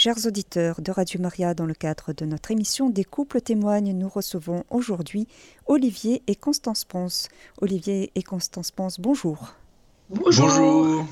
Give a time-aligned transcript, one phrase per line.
[0.00, 4.08] Chers auditeurs de Radio Maria, dans le cadre de notre émission Des couples témoignent, nous
[4.08, 5.26] recevons aujourd'hui
[5.66, 7.26] Olivier et Constance Ponce.
[7.60, 9.54] Olivier et Constance Ponce, bonjour.
[10.08, 11.04] Bonjour.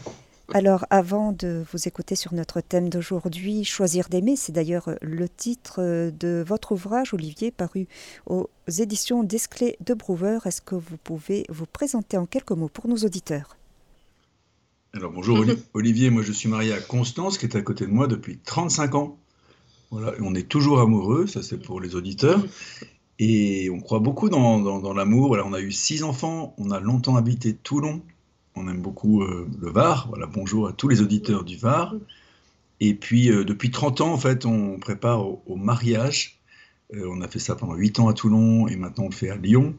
[0.54, 6.12] Alors, avant de vous écouter sur notre thème d'aujourd'hui, Choisir d'aimer, c'est d'ailleurs le titre
[6.16, 7.88] de votre ouvrage, Olivier, paru
[8.26, 10.38] aux éditions Desclés de Brouwer.
[10.44, 13.55] Est-ce que vous pouvez vous présenter en quelques mots pour nos auditeurs?
[14.96, 15.44] Alors bonjour
[15.74, 18.94] Olivier, moi je suis marié à Constance qui est à côté de moi depuis 35
[18.94, 19.18] ans.
[19.90, 22.42] Voilà, on est toujours amoureux, ça c'est pour les auditeurs.
[23.18, 25.28] Et on croit beaucoup dans, l'amour.
[25.28, 28.02] Voilà, on a eu six enfants, on a longtemps habité Toulon,
[28.54, 30.08] on aime beaucoup euh, le Var.
[30.08, 31.94] Voilà, bonjour à tous les auditeurs du Var.
[32.80, 36.40] Et puis euh, depuis 30 ans, en fait, on prépare au, mariage.
[36.94, 39.30] Euh, on a fait ça pendant 8 ans à Toulon et maintenant on le fait
[39.30, 39.74] à Lyon.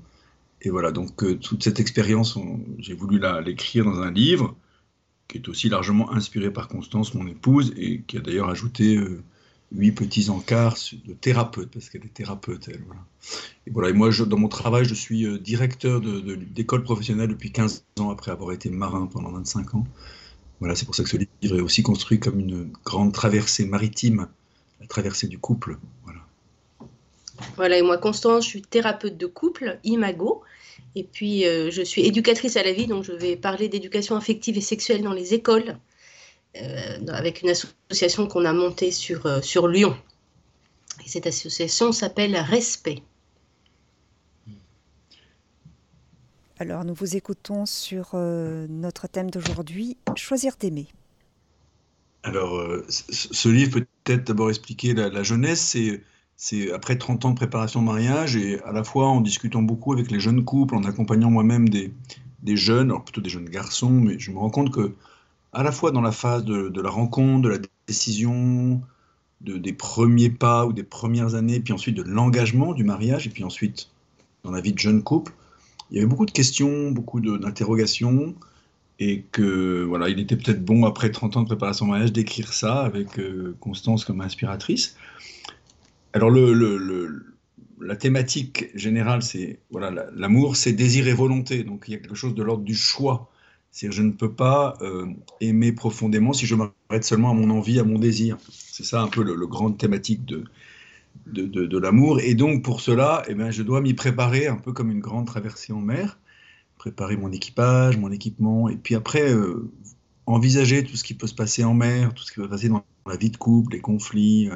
[0.62, 2.38] Et voilà, donc toute cette expérience,
[2.80, 4.56] j'ai voulu l'écrire dans un livre
[5.28, 9.24] qui est aussi largement inspiré par Constance, mon épouse, et qui a d'ailleurs ajouté euh,
[9.72, 12.84] huit petits encarts de thérapeute, parce qu'elle est thérapeute, elle.
[12.86, 13.02] Voilà.
[13.66, 17.84] Et voilà, et moi, dans mon travail, je suis euh, directeur d'école professionnelle depuis 15
[18.00, 19.86] ans, après avoir été marin pendant 25 ans.
[20.60, 24.28] Voilà, c'est pour ça que ce livre est aussi construit comme une grande traversée maritime,
[24.80, 25.78] la traversée du couple.
[26.04, 26.22] Voilà.
[27.56, 30.44] Voilà, et moi, Constance, je suis thérapeute de couple, Imago.
[30.98, 34.58] Et puis, euh, je suis éducatrice à la vie, donc je vais parler d'éducation affective
[34.58, 35.78] et sexuelle dans les écoles,
[36.60, 39.96] euh, avec une association qu'on a montée sur, euh, sur Lyon.
[41.06, 43.04] Et cette association s'appelle Respect.
[46.58, 50.88] Alors, nous vous écoutons sur notre thème d'aujourd'hui, Choisir d'aimer.
[52.24, 52.60] Alors,
[52.90, 56.02] ce livre peut-être d'abord expliquer la, la jeunesse, c'est
[56.38, 59.92] c'est après 30 ans de préparation de mariage et à la fois en discutant beaucoup
[59.92, 61.92] avec les jeunes couples, en accompagnant moi-même des,
[62.56, 64.94] jeunes, alors plutôt des jeunes garçons, mais je me rends compte que
[65.52, 67.58] à la fois dans la phase de, la rencontre, de la
[67.88, 68.82] décision,
[69.42, 73.32] de, des premiers pas ou des premières années, puis ensuite de l'engagement du mariage, et
[73.32, 73.90] puis ensuite
[74.44, 75.34] dans la vie de jeune couple,
[75.90, 78.36] il y avait beaucoup de questions, beaucoup d'interrogations,
[79.00, 82.54] et que voilà, il était peut-être bon après 30 ans de préparation de mariage d'écrire
[82.54, 84.96] ça avec euh, Constance comme inspiratrice.
[86.14, 91.64] Alors, la thématique générale, c'est voilà, l'amour, c'est désir et volonté.
[91.64, 93.30] Donc, il y a quelque chose de l'ordre du choix.
[93.72, 95.06] C'est-à-dire, je ne peux pas euh,
[95.42, 98.38] aimer profondément si je m'arrête seulement à mon envie, à mon désir.
[98.50, 100.46] C'est ça un peu le, grand thématique de,
[101.28, 102.20] de, l'amour.
[102.22, 105.28] Et donc, pour cela, eh bien, je dois m'y préparer un peu comme une grande
[105.28, 106.18] traversée en mer.
[106.78, 109.70] Préparer mon équipage, mon équipement, et puis après, euh,
[110.28, 112.70] envisager tout ce qui peut se passer en mer, tout ce qui peut se passer
[112.70, 114.50] dans la vie de couple, les conflits.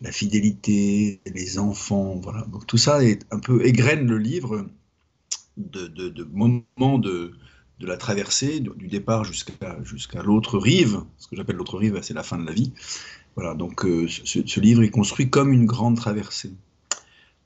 [0.00, 2.42] La fidélité, les enfants, voilà.
[2.52, 4.66] Donc tout ça est un peu égrène le livre
[5.56, 7.32] de, de, moments de,
[7.80, 11.02] de la traversée, du départ jusqu'à jusqu'à l'autre rive.
[11.16, 12.72] Ce que j'appelle l'autre rive, c'est la fin de la vie.
[13.36, 16.52] Voilà, donc euh, ce, livre est construit comme une grande traversée.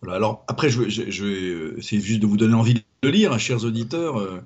[0.08, 3.64] Alors après, je, je, vais essayer juste de vous donner envie de lire, hein, chers
[3.64, 4.40] auditeurs, euh,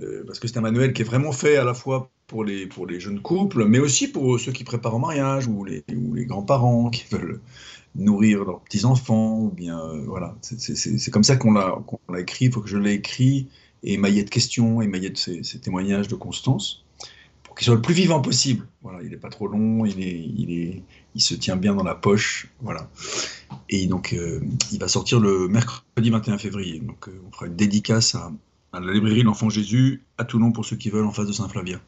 [0.00, 2.66] euh, parce que c'est un manuel qui est vraiment fait à la fois pour les,
[2.66, 6.14] pour les jeunes couples, mais aussi pour ceux qui préparent un mariage ou les, ou
[6.14, 7.40] les grands-parents qui veulent
[7.94, 9.40] nourrir leurs petits-enfants.
[9.40, 12.94] ou bien euh, voilà, C'est comme ça qu'on l'a écrit, il faut que je l'ai
[12.94, 13.48] écrit,
[13.82, 16.84] émaillé de questions, émaillé de ces, témoignages de Constance,
[17.62, 18.66] qu'il soit le plus vivant possible.
[18.82, 20.82] Voilà, il n'est pas trop long, il, est, il, est,
[21.14, 22.48] il se tient bien dans la poche.
[22.60, 22.90] Voilà.
[23.68, 24.40] Et donc, euh,
[24.72, 26.80] il va sortir le mercredi 21 février.
[26.80, 28.32] Donc, euh, on fera une dédicace à,
[28.72, 31.80] à la librairie L'Enfant Jésus à Toulon pour ceux qui veulent en face de Saint-Flavien,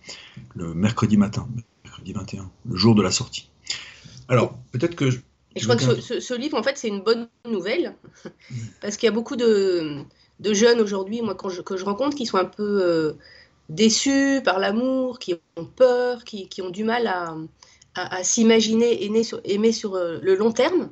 [0.55, 1.49] le mercredi matin,
[1.83, 3.51] mercredi 21, le jour de la sortie.
[4.29, 5.11] Alors, peut-être que...
[5.11, 5.19] Je,
[5.57, 7.97] je crois que ce, livre, en fait, c'est une bonne nouvelle,
[8.81, 10.05] parce qu'il y a beaucoup de,
[10.41, 13.13] jeunes aujourd'hui, moi, quand je, que je rencontre, qui sont un peu euh,
[13.69, 17.35] déçus par l'amour, qui ont peur, qui, ont du mal à,
[17.95, 19.41] à, s'imaginer aimer sur,
[19.73, 20.91] sur euh, le long terme.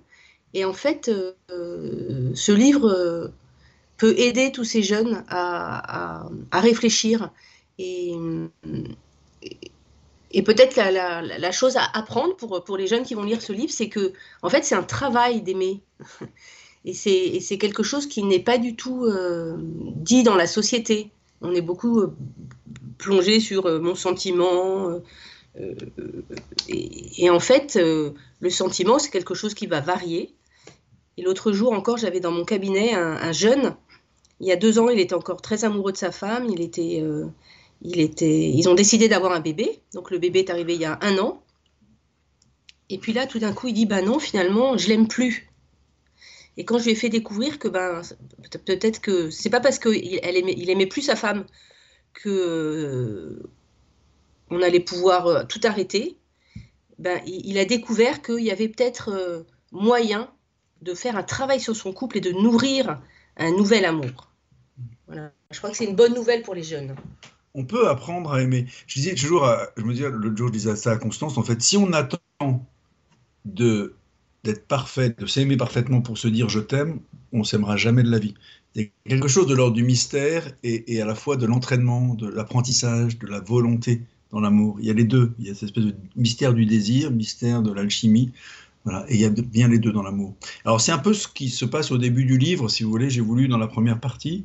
[0.54, 3.32] Et en fait, euh, ce livre
[3.96, 7.30] peut aider tous ces jeunes à, réfléchir.
[7.78, 8.14] Et,
[10.30, 13.52] et peut-être la, la, chose à apprendre pour, pour les jeunes qui vont lire ce
[13.52, 14.12] livre, c'est que,
[14.42, 15.82] en fait, c'est un travail d'aimer.
[16.84, 21.12] Et c'est quelque chose qui n'est pas du tout euh, dit dans la société.
[21.40, 22.02] On est beaucoup
[23.02, 25.00] euh, plongé sur euh, mon sentiment.
[26.68, 30.34] Et, et, en fait, le sentiment, c'est quelque chose qui va varier.
[31.18, 33.76] Et l'autre jour encore, j'avais dans mon cabinet un jeune
[34.42, 36.46] il y a deux ans, il était encore très amoureux de sa femme.
[36.50, 37.26] Il était, euh,
[37.80, 39.80] il était, ils ont décidé d'avoir un bébé.
[39.94, 41.42] Donc le bébé est arrivé il y a un an.
[42.90, 45.48] Et puis là, tout d'un coup, il dit bah non, finalement, je l'aime plus.
[46.56, 48.02] Et quand je lui ai fait découvrir que ben
[48.66, 51.46] peut-être que c'est pas parce qu'il aimait, il aimait plus sa femme
[52.14, 53.42] que euh,
[54.50, 56.16] on allait pouvoir euh, tout arrêter.
[56.98, 60.30] ben, il, a découvert qu'il y avait peut-être euh, moyen
[60.82, 63.00] de faire un travail sur son couple et de nourrir
[63.36, 64.30] un nouvel amour.
[65.06, 65.32] Voilà.
[65.50, 66.94] Je crois que c'est une bonne nouvelle pour les jeunes.
[67.54, 68.66] On peut apprendre à aimer.
[68.86, 71.60] Je disais toujours, je me disais l'autre jour, je disais ça à Constance, en fait,
[71.60, 72.18] si on attend
[73.44, 73.94] de
[74.44, 77.00] d'être parfait, de s'aimer parfaitement pour se dire je t'aime,
[77.32, 78.34] on s'aimera jamais de la vie.
[78.74, 83.18] Il quelque chose de l'ordre du mystère et, à la fois de l'entraînement, de l'apprentissage,
[83.18, 84.76] de la volonté dans l'amour.
[84.80, 85.32] Il y a les deux.
[85.38, 88.32] Il y a cette espèce de mystère du désir, mystère de l'alchimie.
[88.84, 89.04] Voilà.
[89.08, 90.34] Et il y a bien les deux dans l'amour.
[90.64, 93.10] Alors c'est un peu ce qui se passe au début du livre, si vous voulez.
[93.10, 94.44] J'ai voulu, dans la première partie,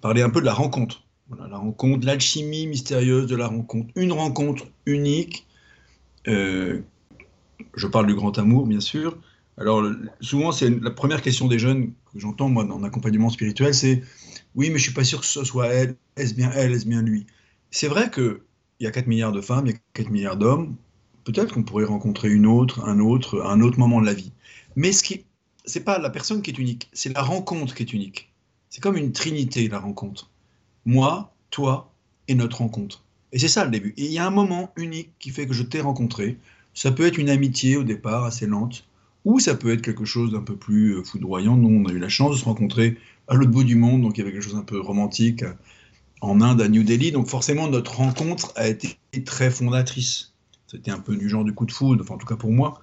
[0.00, 1.02] parler un peu de la rencontre.
[1.48, 3.88] La rencontre, l'alchimie mystérieuse de la rencontre.
[3.96, 5.46] Une rencontre unique.
[6.28, 6.80] Euh,
[7.76, 9.16] je parle du grand amour, bien sûr,
[9.56, 9.84] alors,
[10.20, 14.02] souvent, c'est la première question des jeunes que j'entends, moi, en accompagnement spirituel, c'est
[14.54, 17.02] oui, mais je suis pas sûr que ce soit elle, est-ce bien elle, est-ce bien
[17.02, 17.26] lui
[17.70, 18.40] C'est vrai qu'il
[18.80, 20.76] y a 4 milliards de femmes, il y a 4 milliards d'hommes,
[21.24, 24.32] peut-être qu'on pourrait rencontrer une autre, un autre, un autre moment de la vie.
[24.76, 25.24] Mais ce qui,
[25.64, 28.32] c'est pas la personne qui est unique, c'est la rencontre qui est unique.
[28.70, 30.30] C'est comme une trinité, la rencontre.
[30.84, 31.92] Moi, toi
[32.28, 33.02] et notre rencontre.
[33.32, 33.94] Et c'est ça le début.
[33.96, 36.38] Et il y a un moment unique qui fait que je t'ai rencontré.
[36.74, 38.84] Ça peut être une amitié au départ, assez lente
[39.24, 41.56] ou ça peut être quelque chose d'un peu plus euh, foudroyant.
[41.56, 42.98] Nous, on a eu la chance de se rencontrer
[43.28, 45.52] à l'autre bout du monde, donc il y avait quelque chose un peu romantique euh,
[46.20, 47.12] en Inde, à New Delhi.
[47.12, 50.34] Donc forcément, notre rencontre a été très fondatrice.
[50.66, 52.80] C'était un peu du genre du coup de foudre, enfin en tout cas pour moi.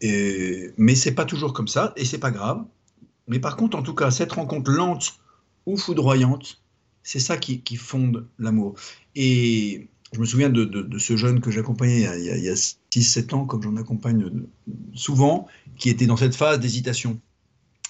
[0.00, 2.64] Et, mais c'est pas toujours comme ça, et c'est pas grave.
[3.28, 5.20] Mais par contre, en tout cas, cette rencontre lente
[5.66, 6.62] ou foudroyante,
[7.02, 8.74] c'est ça qui, fonde l'amour.
[9.14, 13.46] Et je me souviens de, ce jeune que j'accompagnais il y a, a 6-7 ans,
[13.46, 14.30] comme j'en accompagne
[14.94, 15.46] souvent,
[15.80, 17.20] qui était dans cette phase d'hésitation.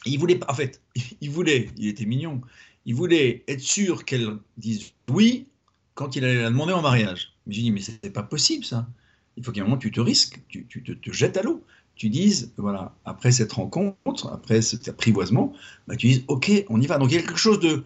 [0.06, 0.80] Il voulait, en fait,
[1.20, 2.40] il voulait, il était mignon,
[2.86, 5.46] il voulait être sûr qu'elle dise oui
[5.94, 7.34] quand il allait la demander en mariage.
[7.46, 8.88] Mais j'ai dit, mais c'est pas possible ça.
[9.36, 11.62] Il faut qu'à un moment tu te risques, tu, te, jettes à l'eau.
[11.94, 15.52] Tu dises, voilà, après cette rencontre, après cet apprivoisement,
[15.86, 16.96] bah, tu dises, ok, on y va.
[16.96, 17.84] Donc il y a quelque chose de,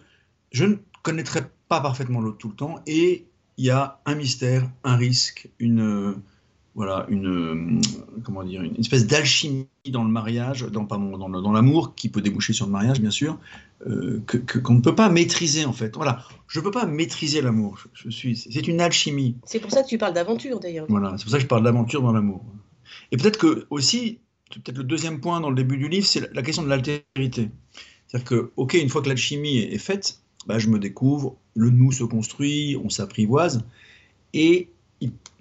[0.51, 3.25] je ne connaîtrais pas parfaitement l'autre tout le temps, et
[3.57, 6.15] il y a un mystère, un risque, une
[6.75, 7.81] voilà une
[8.23, 12.65] comment dire une espèce d'alchimie dans le mariage, dans dans, l'amour qui peut déboucher sur
[12.65, 13.39] le mariage bien sûr,
[13.87, 15.95] euh, que qu'on ne peut pas maîtriser en fait.
[15.95, 17.79] Voilà, je ne peux pas maîtriser l'amour.
[17.93, 19.37] Je, suis, c'est une alchimie.
[19.45, 20.85] C'est pour ça que tu parles d'aventure d'ailleurs.
[20.89, 22.43] Voilà, c'est pour ça que je parle d'aventure dans l'amour.
[23.11, 24.19] Et peut-être que aussi,
[24.51, 27.49] peut-être le deuxième point dans le début du livre, c'est la question de l'altérité.
[28.07, 31.91] C'est-à-dire que, ok, une fois que l'alchimie est faite, bah, je me découvre, le nous
[31.91, 33.63] se construit, on s'apprivoise,
[34.33, 34.69] et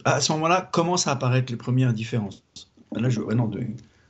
[0.04, 2.44] à ce moment-là commencent à apparaître les premières différences.
[2.92, 3.60] Ben là, je, non, de,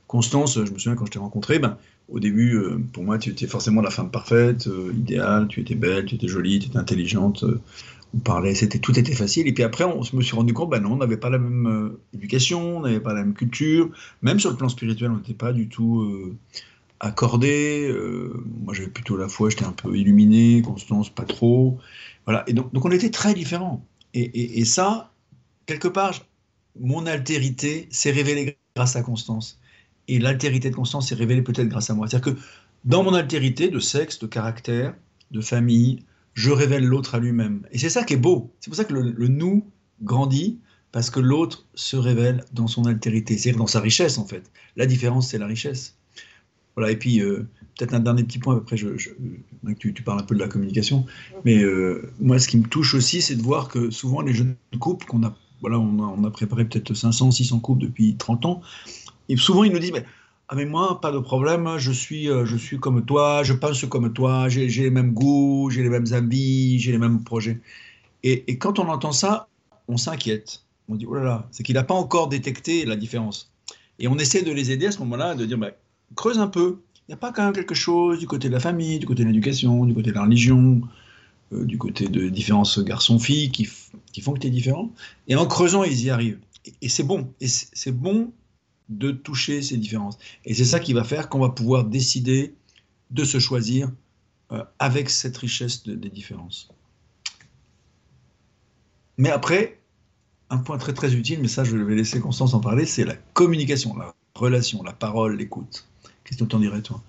[0.06, 1.76] Constance, je me souviens quand je t'ai rencontré, ben,
[2.08, 5.74] au début, euh, pour moi, tu étais forcément la femme parfaite, euh, idéale, tu étais
[5.74, 7.60] belle, tu étais jolie, tu étais intelligente, euh,
[8.14, 9.48] on parlait, c'était, tout était facile.
[9.48, 11.38] Et puis après, on, se me suis rendu compte, ben non, on n'avait pas la
[11.38, 13.90] même éducation, on n'avait pas la même culture,
[14.22, 16.08] même sur le plan spirituel, on n'était pas du tout
[17.00, 17.92] accordé.
[18.62, 21.78] moi, j'avais plutôt la foi, j'étais un peu illuminé, Constance, pas trop.
[22.24, 22.44] Voilà.
[22.46, 23.84] Et donc, on était très différents.
[24.14, 25.10] Et, ça,
[25.66, 26.14] quelque part,
[26.78, 29.60] mon altérité s'est révélée grâce à Constance.
[30.08, 32.08] Et l'altérité de Constance s'est révélée peut-être grâce à moi.
[32.08, 32.40] C'est-à-dire que
[32.84, 34.94] dans mon altérité de sexe, de caractère,
[35.30, 36.00] de famille,
[36.34, 37.66] je révèle l'autre à lui-même.
[37.70, 38.52] Et c'est ça qui est beau.
[38.60, 39.64] C'est pour ça que le, nous
[40.02, 40.58] grandit,
[40.92, 44.50] parce que l'autre se révèle dans son altérité, c'est-à-dire dans sa richesse en fait.
[44.76, 45.96] La différence, c'est la richesse.
[46.76, 47.48] Voilà, et puis euh,
[47.78, 51.06] peut-être un dernier petit point, après tu, parles un peu de la communication,
[51.44, 54.56] mais euh, moi ce qui me touche aussi, c'est de voir que souvent les jeunes
[54.80, 58.60] couples qu'on a, voilà, on a, préparé peut-être 500, 600 couples depuis 30 ans,
[59.28, 60.04] et souvent ils nous disent, mais,
[60.48, 63.84] ah mais moi, pas de problème, je suis, euh, je suis comme toi, je pense
[63.86, 67.60] comme toi, j'ai les mêmes goûts, j'ai les mêmes habits, j'ai les mêmes projets.
[68.22, 69.48] Et, et quand on entend ça,
[69.88, 70.64] on s'inquiète.
[70.88, 73.50] On dit, oh là là, c'est qu'il n'a pas encore détecté la différence.
[73.98, 75.70] Et on essaie de les aider à ce moment-là, de dire, bah,
[76.14, 76.80] creuse un peu.
[77.06, 79.22] Il n'y a pas quand même quelque chose du côté de la famille, du côté
[79.22, 80.80] de l'éducation, du côté de la religion,
[81.52, 83.68] du côté de différences garçons-filles qui,
[84.12, 84.90] qui, font que tu es différent.
[85.28, 86.40] Et en creusant, ils y arrivent.
[86.80, 87.32] Et, c'est bon.
[87.40, 88.32] Et c'est bon
[88.88, 90.18] de toucher ces différences.
[90.44, 92.54] Et c'est ça qui va faire qu'on va pouvoir décider
[93.10, 93.90] de se choisir
[94.52, 96.68] euh, avec cette richesse des différences.
[99.16, 99.80] Mais après,
[100.50, 103.14] un point très très utile, mais ça je vais laisser Constance en parler, c'est la
[103.32, 105.86] communication, la relation, la parole, l'écoute.
[106.24, 107.02] Qu'est-ce que tu en dirais, toi?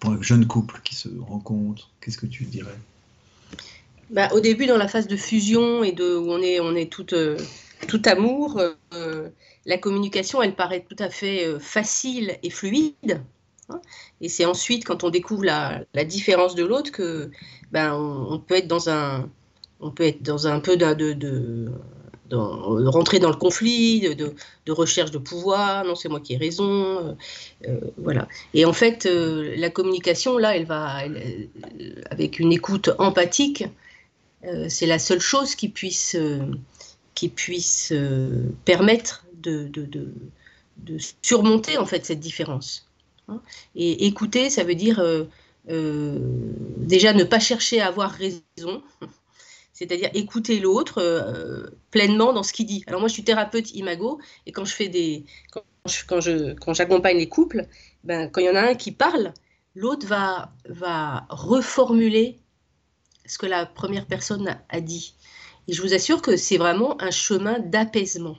[0.00, 2.78] Pour un jeune couple qui se rencontre, qu'est-ce que tu dirais?
[4.10, 6.90] Bah, Au début, dans la phase de fusion et de, où on est, on est
[6.90, 7.36] tout, euh,
[7.88, 8.60] tout amour,
[8.94, 9.28] euh,
[9.66, 13.22] la communication, elle paraît tout à fait euh, facile et fluide.
[13.70, 13.80] Hein.
[14.20, 17.30] et c'est ensuite, quand on découvre la, différence de l'autre, que
[17.72, 19.30] ben, on, peut être dans un,
[19.80, 21.70] on peut être dans un peu de, de,
[22.32, 27.16] rentrer dans le conflit, de, recherche de pouvoir, non c'est moi qui ai raison,
[27.98, 28.28] voilà.
[28.54, 31.02] Et en fait, la communication là, elle va
[32.10, 33.64] avec une écoute empathique,
[34.68, 36.16] c'est la seule chose qui puisse
[37.14, 37.92] qui puisse
[38.64, 42.88] permettre de, de, surmonter en fait cette différence.
[43.28, 43.40] Hein.
[43.76, 45.02] Et écouter, ça veut dire
[45.70, 46.18] euh,
[46.76, 48.82] déjà ne pas chercher à avoir raison,
[49.74, 52.82] c'est-à-dire écouter l'autre euh, pleinement dans ce qu'il dit.
[52.86, 57.18] Alors moi, je suis thérapeute imago et quand je fais des, quand je, quand j'accompagne
[57.18, 57.66] les couples,
[58.04, 59.34] ben quand il y en a un qui parle,
[59.74, 62.38] l'autre va va reformuler
[63.26, 65.14] ce que la première personne a dit.
[65.68, 68.36] Et je vous assure que c'est vraiment un chemin d'apaisement.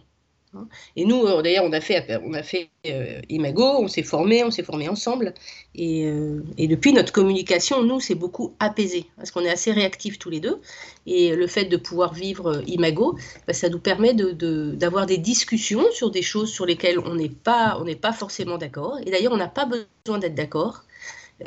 [0.56, 0.68] Hein.
[0.96, 4.44] Et nous, euh, d'ailleurs, on a fait, on a fait euh, Imago, on s'est formé,
[4.44, 5.34] on s'est formé ensemble.
[5.80, 10.30] Euh, et, depuis, notre communication, nous, c'est beaucoup apaisé, parce qu'on est assez réactifs tous
[10.30, 10.62] les deux.
[11.06, 16.12] Et le fait de pouvoir vivre Imago, bah, ça nous permet d'avoir des discussions sur
[16.12, 19.00] des choses sur lesquelles on n'est pas, pas forcément d'accord.
[19.06, 20.84] Et d'ailleurs, on n'a pas besoin d'être d'accord,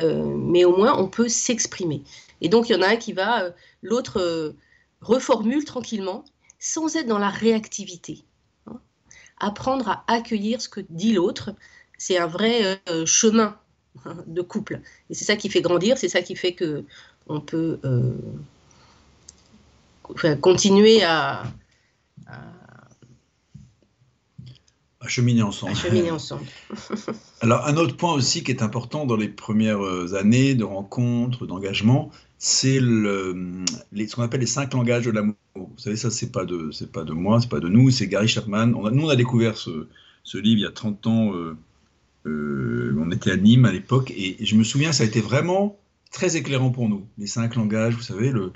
[0.01, 2.03] mais au moins, on peut s'exprimer.
[2.41, 4.55] Et donc, il y en a un qui va, l'autre
[5.01, 6.25] reformule tranquillement,
[6.59, 8.25] sans être dans la réactivité
[9.41, 11.55] apprendre à accueillir ce que dit l'autre,
[11.97, 13.57] c'est un vrai euh, chemin
[14.27, 14.81] de couple.
[15.11, 16.85] Et c'est ça qui fait grandir, c'est ça qui fait que
[17.29, 18.13] on peut euh,
[20.41, 21.43] continuer à,
[25.07, 25.75] cheminer ensemble.
[25.75, 26.45] cheminer ensemble.
[27.41, 29.81] Alors un autre point aussi qui est important dans les premières
[30.15, 33.65] années de rencontres, d'engagement, c'est le,
[33.95, 35.35] ce qu'on appelle les cinq langages de l'amour.
[35.57, 36.47] Vous savez, ça, c'est pas
[36.93, 38.67] pas de moi, c'est pas de nous, c'est Gary Chapman.
[38.67, 39.89] Nous, on a découvert ce,
[40.23, 41.35] ce, livre il y a 30 ans.
[41.35, 41.57] Euh,
[42.27, 45.77] euh, on était à Nîmes à l'époque, et, je me souviens, ça a été vraiment
[46.13, 47.07] très éclairant pour nous.
[47.19, 48.53] Les cinq langages, vous savez, le,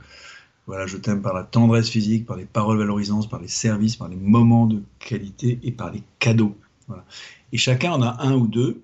[0.67, 4.09] voilà, je t'aime par la tendresse physique, par les paroles valorisantes, par les services, par
[4.09, 6.57] les moments de qualité et par les cadeaux.
[6.87, 7.05] Voilà.
[7.53, 8.83] Et chacun en a un ou deux.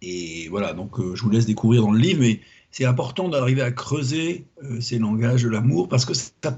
[0.00, 2.40] Et voilà, donc euh, je vous laisse découvrir dans le livre, mais
[2.72, 6.12] c'est important d'arriver à creuser euh, ces langages de l'amour parce que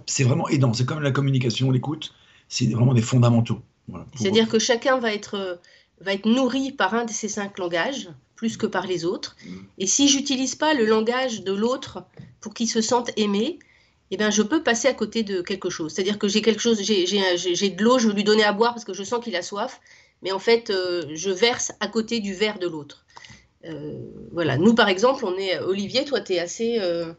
[0.06, 0.72] c'est vraiment aidant.
[0.72, 2.14] C'est comme la communication, l'écoute,
[2.48, 3.60] c'est vraiment des fondamentaux.
[4.14, 5.60] C'est-à-dire que chacun va être,
[6.00, 9.36] va être nourri par un de ces cinq langages, plus que par les autres.
[9.44, 9.50] Mm.
[9.78, 12.04] Et si j'utilise pas le langage de l'autre
[12.40, 13.58] pour qu'il se sente aimé,
[14.10, 15.92] eh ben, je peux passer à côté de quelque chose.
[15.92, 18.84] C'est-à-dire que j'ai quelque chose, j'ai de l'eau, je veux lui donner à boire parce
[18.84, 19.80] que je sens qu'il a soif,
[20.22, 23.04] mais en fait, euh, je verse à côté du verre de l'autre.
[23.66, 23.98] Euh,
[24.32, 27.12] voilà, nous par exemple, on est Olivier, toi tu es assez euh,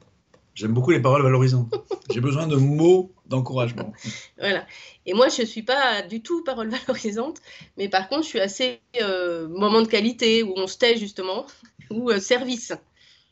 [0.53, 1.73] J'aime beaucoup les paroles valorisantes.
[2.13, 3.91] J'ai besoin de mots d'encouragement.
[4.37, 4.65] voilà.
[5.05, 7.39] Et moi, je ne suis pas du tout parole valorisante,
[7.77, 11.45] mais par contre, je suis assez euh, moment de qualité où on se tait justement,
[11.89, 12.73] ou service.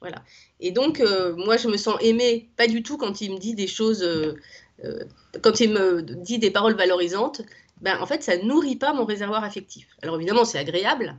[0.01, 0.21] Voilà.
[0.59, 1.01] Et donc,
[1.37, 4.05] moi, je me sens aimée, pas du tout quand il me dit des choses,
[5.41, 7.41] quand il me dit des paroles valorisantes.
[7.79, 9.87] Ben, en fait, ça nourrit pas mon réservoir affectif.
[10.01, 11.17] Alors évidemment, c'est agréable,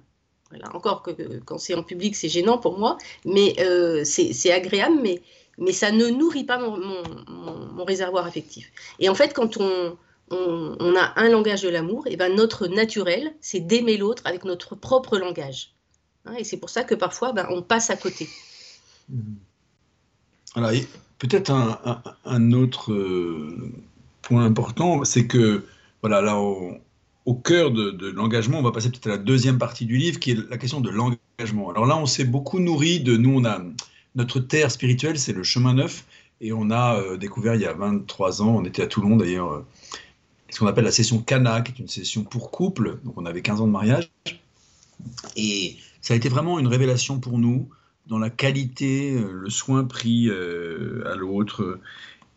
[0.72, 1.12] encore que
[1.44, 5.22] quand c'est en public, c'est gênant pour moi, mais euh, c'est agréable, mais,
[5.58, 8.72] mais ça ne nourrit pas mon, réservoir affectif.
[8.98, 9.96] Et en fait, quand on,
[10.30, 14.74] on, a un langage de l'amour, eh ben notre naturel, c'est d'aimer l'autre avec notre
[14.74, 15.74] propre langage.
[16.24, 18.28] Hein, et c'est pour ça que parfois, ben, on passe à côté.
[20.54, 20.70] Alors,
[21.18, 23.72] peut-être un, un, autre euh,
[24.22, 25.64] point important, c'est que,
[26.00, 26.80] voilà, là, on,
[27.26, 30.32] au cœur de, l'engagement, on va passer peut-être à la deuxième partie du livre, qui
[30.32, 31.70] est la question de l'engagement.
[31.70, 33.62] Alors là, on s'est beaucoup nourri de nous, on a
[34.14, 36.04] notre terre spirituelle, c'est le chemin neuf,
[36.40, 39.52] et on a euh, découvert il y a 23 ans, on était à Toulon d'ailleurs,
[39.52, 39.66] euh,
[40.50, 43.42] ce qu'on appelle la session Cana, qui est une session pour couple, donc on avait
[43.42, 44.10] 15 ans de mariage,
[45.34, 47.68] et ça a été vraiment une révélation pour nous
[48.06, 51.80] dans la qualité, euh, le soin pris à l'autre,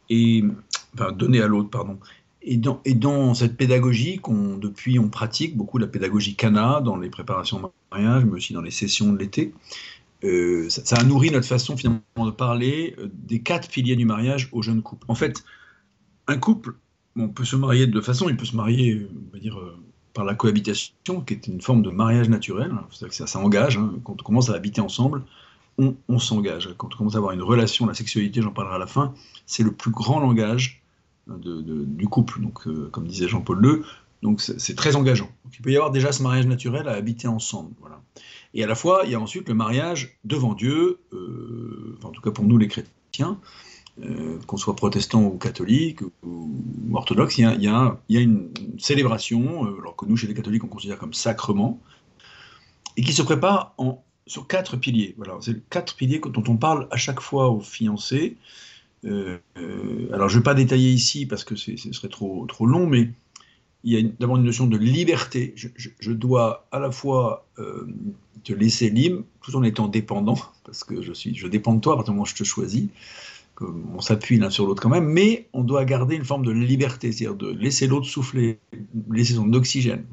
[0.10, 0.46] et
[0.94, 2.00] enfin donné à l'autre, pardon,
[2.48, 6.96] et dans, et dans, cette pédagogie qu'on depuis on pratique beaucoup la pédagogie Cana dans
[6.96, 9.54] les préparations de mariage, mais aussi dans les sessions de l'été,
[10.24, 14.48] euh, ça, a nourri notre façon finalement de parler euh, des quatre piliers du mariage
[14.54, 15.06] aux jeunes couples.
[15.10, 15.44] En fait,
[16.27, 16.75] un couple,
[17.18, 18.30] on peut se marier de deux façons.
[18.30, 19.77] Il peut se marier, on va dire, euh,
[20.13, 22.72] par la cohabitation, qui est une forme de mariage naturel.
[23.00, 23.77] Que ça, ça engage.
[23.77, 23.94] Hein.
[24.06, 25.24] Quand on commence à habiter ensemble,
[25.77, 26.74] on s'engage.
[26.77, 29.13] Quand on commence à avoir une relation, la sexualité, j'en parlerai à la fin,
[29.46, 30.82] c'est le plus grand langage
[31.27, 33.81] du couple, donc, euh, comme disait Jean-Paul II.
[34.24, 35.29] Donc c'est très engageant.
[35.53, 37.72] il peut y avoir déjà ce mariage naturel à habiter ensemble.
[37.79, 38.01] Voilà.
[38.55, 42.22] Et à la fois, il y a ensuite le mariage devant Dieu, euh, en tout
[42.22, 43.39] cas pour nous les chrétiens,
[44.03, 46.50] euh, qu'on soit protestant ou catholique ou,
[46.93, 51.13] orthodoxe, il y, a, une, célébration, alors que nous chez les catholiques on considère comme
[51.13, 51.79] sacrement,
[52.96, 55.13] et qui se prépare en, sur quatre piliers.
[55.17, 58.38] Voilà, c'est quatre piliers dont on parle à chaque fois aux fiancés.
[59.06, 63.10] Alors, je ne vais pas détailler ici parce que ce serait trop, trop long, mais
[63.84, 65.54] il y a d'abord une notion de liberté.
[65.56, 67.46] Je, dois à la fois
[68.44, 71.94] te laisser libre tout en étant dépendant, parce que je, suis, je dépends de toi
[71.94, 72.89] à partir du moment où je te choisis
[73.62, 77.12] on s'appuie l'un sur l'autre quand même, mais on doit garder une forme de liberté,
[77.12, 78.60] c'est-à-dire de laisser l'autre souffler,
[79.10, 80.06] laisser son oxygène.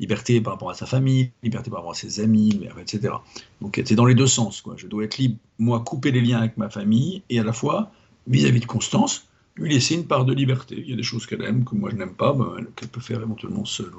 [0.00, 3.14] Liberté par rapport à sa famille, liberté par rapport à ses amis, etc.
[3.60, 4.62] Donc c'est dans les deux sens.
[4.76, 7.90] Je dois être libre, moi, couper les liens avec ma famille, et à la fois,
[8.28, 10.76] vis-à-vis de Constance, lui laisser une part de liberté.
[10.78, 13.00] Il y a des choses qu'elle aime, que moi je n'aime pas, ben, qu'elle peut
[13.00, 13.92] faire éventuellement seule.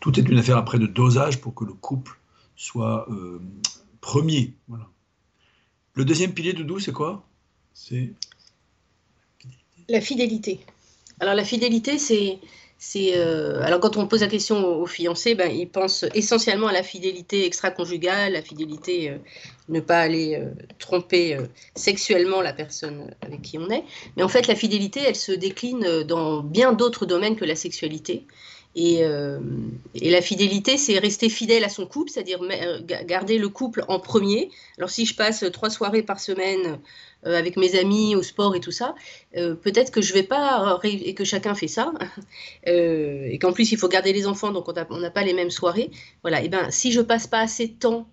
[0.00, 2.18] Tout est une affaire après de dosage pour que le couple
[2.54, 3.40] soit euh,
[4.00, 4.54] premier.
[5.94, 7.26] Le deuxième pilier de Doux, c'est quoi?
[7.74, 8.12] C'est?
[9.88, 10.60] La fidélité.
[11.20, 12.38] Alors la fidélité, c'est
[12.78, 16.72] c'est euh, alors quand on pose la question aux, fiancés, ben, ils pensent essentiellement à
[16.72, 19.18] la fidélité extra-conjugale, la fidélité euh,
[19.70, 21.38] ne pas aller euh, tromper
[21.74, 23.84] sexuellement la personne avec qui on est.
[24.16, 28.26] Mais en fait, la fidélité, elle se décline dans bien d'autres domaines que la sexualité.
[28.76, 29.40] Euh,
[29.94, 33.98] et, la fidélité, c'est rester fidèle à son couple, c'est-à-dire euh, garder le couple en
[34.00, 34.50] premier.
[34.76, 36.78] Alors si je passe trois soirées par semaine
[37.26, 38.94] euh, avec mes amis au sport et tout ça,
[39.32, 41.92] peut-être que je vais pas et que chacun fait ça,
[42.66, 45.90] et qu'en plus il faut garder les enfants, donc on n'a pas les mêmes soirées.
[46.22, 46.42] Voilà.
[46.42, 48.08] Et ben si je passe pas assez de temps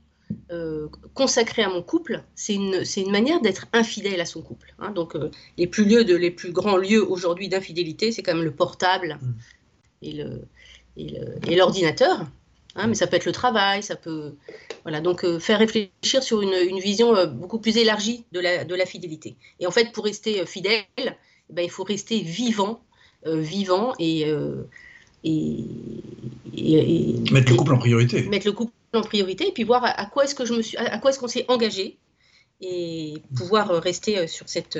[1.14, 4.74] consacré à mon couple, c'est une, une manière d'être infidèle à son couple.
[4.80, 4.92] Hein.
[4.92, 5.16] Donc,
[5.58, 9.20] les plus lieux les plus grands lieux aujourd'hui d'infidélité, c'est quand même le portable,
[10.04, 12.26] et l'ordinateur.
[12.76, 14.34] Hein, mais ça peut être le travail, ça peut.
[14.84, 18.74] Voilà, donc euh, faire réfléchir sur une, vision euh, beaucoup plus élargie de la, de
[18.74, 19.36] la, fidélité.
[19.60, 21.14] Et en fait, pour rester euh, fidèle, eh
[21.52, 22.82] ben, il faut rester vivant,
[23.26, 24.26] vivant et,
[25.24, 25.66] et,
[27.32, 28.24] Mettre le couple en priorité.
[28.24, 30.78] Mettre le couple en priorité et puis voir à, quoi est-ce que je me suis,
[30.78, 31.98] à quoi est-ce qu'on s'est engagé
[32.60, 34.80] et pouvoir rester sur cette,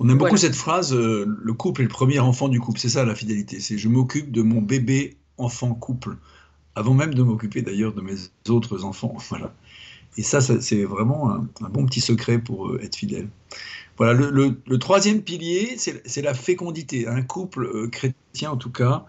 [0.00, 2.80] on aime beaucoup cette phrase, euh, le couple est le premier enfant du couple.
[2.80, 3.60] C'est ça la fidélité.
[3.60, 6.16] C'est je m'occupe de mon bébé enfant couple,
[6.74, 8.14] avant même de m'occuper d'ailleurs de mes
[8.48, 9.14] autres enfants.
[9.28, 9.54] Voilà.
[10.16, 13.28] Et ça, c'est vraiment un, bon petit secret pour euh, être fidèle.
[13.96, 17.06] Voilà, le, troisième pilier, c'est la fécondité.
[17.06, 19.04] Un couple euh, chrétien, en tout cas,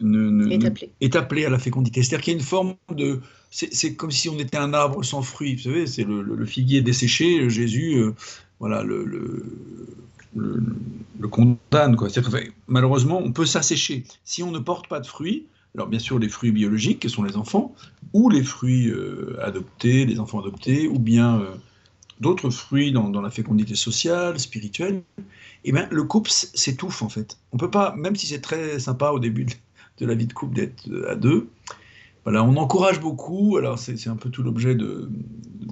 [0.00, 1.44] est, appelé.
[1.46, 2.02] à la fécondité.
[2.02, 3.20] C'est-à-dire qu'il y a une forme de...
[3.50, 5.56] C'est comme si on était un arbre sans fruits.
[5.56, 7.48] Vous savez, c'est le, figuier desséché.
[7.50, 8.00] Jésus,
[8.60, 9.06] voilà, le,
[10.36, 11.96] le, condamne.
[11.96, 12.08] Quoi.
[12.66, 14.04] malheureusement, on peut s'assécher.
[14.24, 17.22] Si on ne porte pas de fruits, alors bien sûr les fruits biologiques, qui sont
[17.22, 17.74] les enfants,
[18.12, 21.54] ou les fruits euh, adoptés, les enfants adoptés, ou bien euh,
[22.20, 25.02] d'autres fruits dans, la fécondité sociale, spirituelle,
[25.64, 27.38] eh bien le couple s'étouffe en fait.
[27.52, 29.46] On peut pas, même si c'est très sympa au début
[29.98, 31.48] de, la vie de couple d'être euh, à deux,
[32.24, 35.08] voilà, on encourage beaucoup, alors c'est un peu tout l'objet de,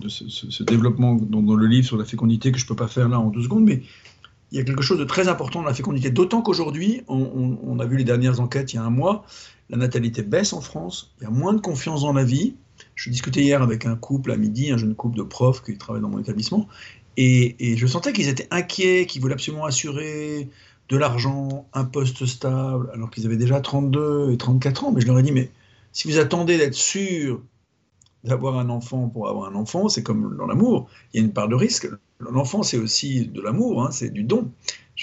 [0.09, 3.09] ce, développement dans, dans, le livre sur la fécondité que je ne peux pas faire
[3.09, 3.83] là en deux secondes, mais
[4.53, 6.11] il y a quelque chose de très important dans la fécondité.
[6.11, 9.25] D'autant qu'aujourd'hui, on, a vu les dernières enquêtes il y a un mois,
[9.71, 12.55] la natalité baisse en France, il y a moins de confiance dans la vie.
[12.95, 16.03] Je discutais hier avec un couple à midi, un jeune couple de profs qui travaille
[16.03, 16.69] dans mon établissement,
[17.17, 20.51] et, je sentais qu'ils étaient inquiets, qu'ils voulaient absolument assurer
[20.89, 24.93] de l'argent, un poste stable, alors qu'ils avaient déjà 32 et 34 ans.
[24.93, 25.51] Mais je leur ai dit, mais
[25.93, 27.41] si vous attendez d'être sûr
[28.25, 31.33] d'avoir un enfant pour avoir un enfant, c'est comme dans l'amour, il y a une
[31.33, 31.89] part de risque.
[32.19, 34.51] L'enfant, c'est aussi de l'amour, hein, c'est du don.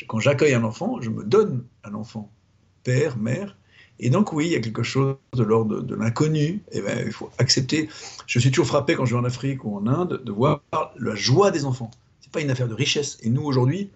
[0.07, 2.31] Quand j'accueille un enfant, je me donne un enfant,
[2.83, 3.55] père, mère.
[3.99, 6.63] Et donc oui, il y a quelque chose de l'ordre de, l'inconnu.
[6.71, 7.89] Et ben, il faut accepter.
[8.25, 10.61] Je suis toujours frappé quand je vais en Afrique ou en Inde de voir
[10.99, 11.91] la joie des enfants.
[12.19, 13.17] C'est pas une affaire de richesse.
[13.21, 13.91] Et nous aujourd'hui,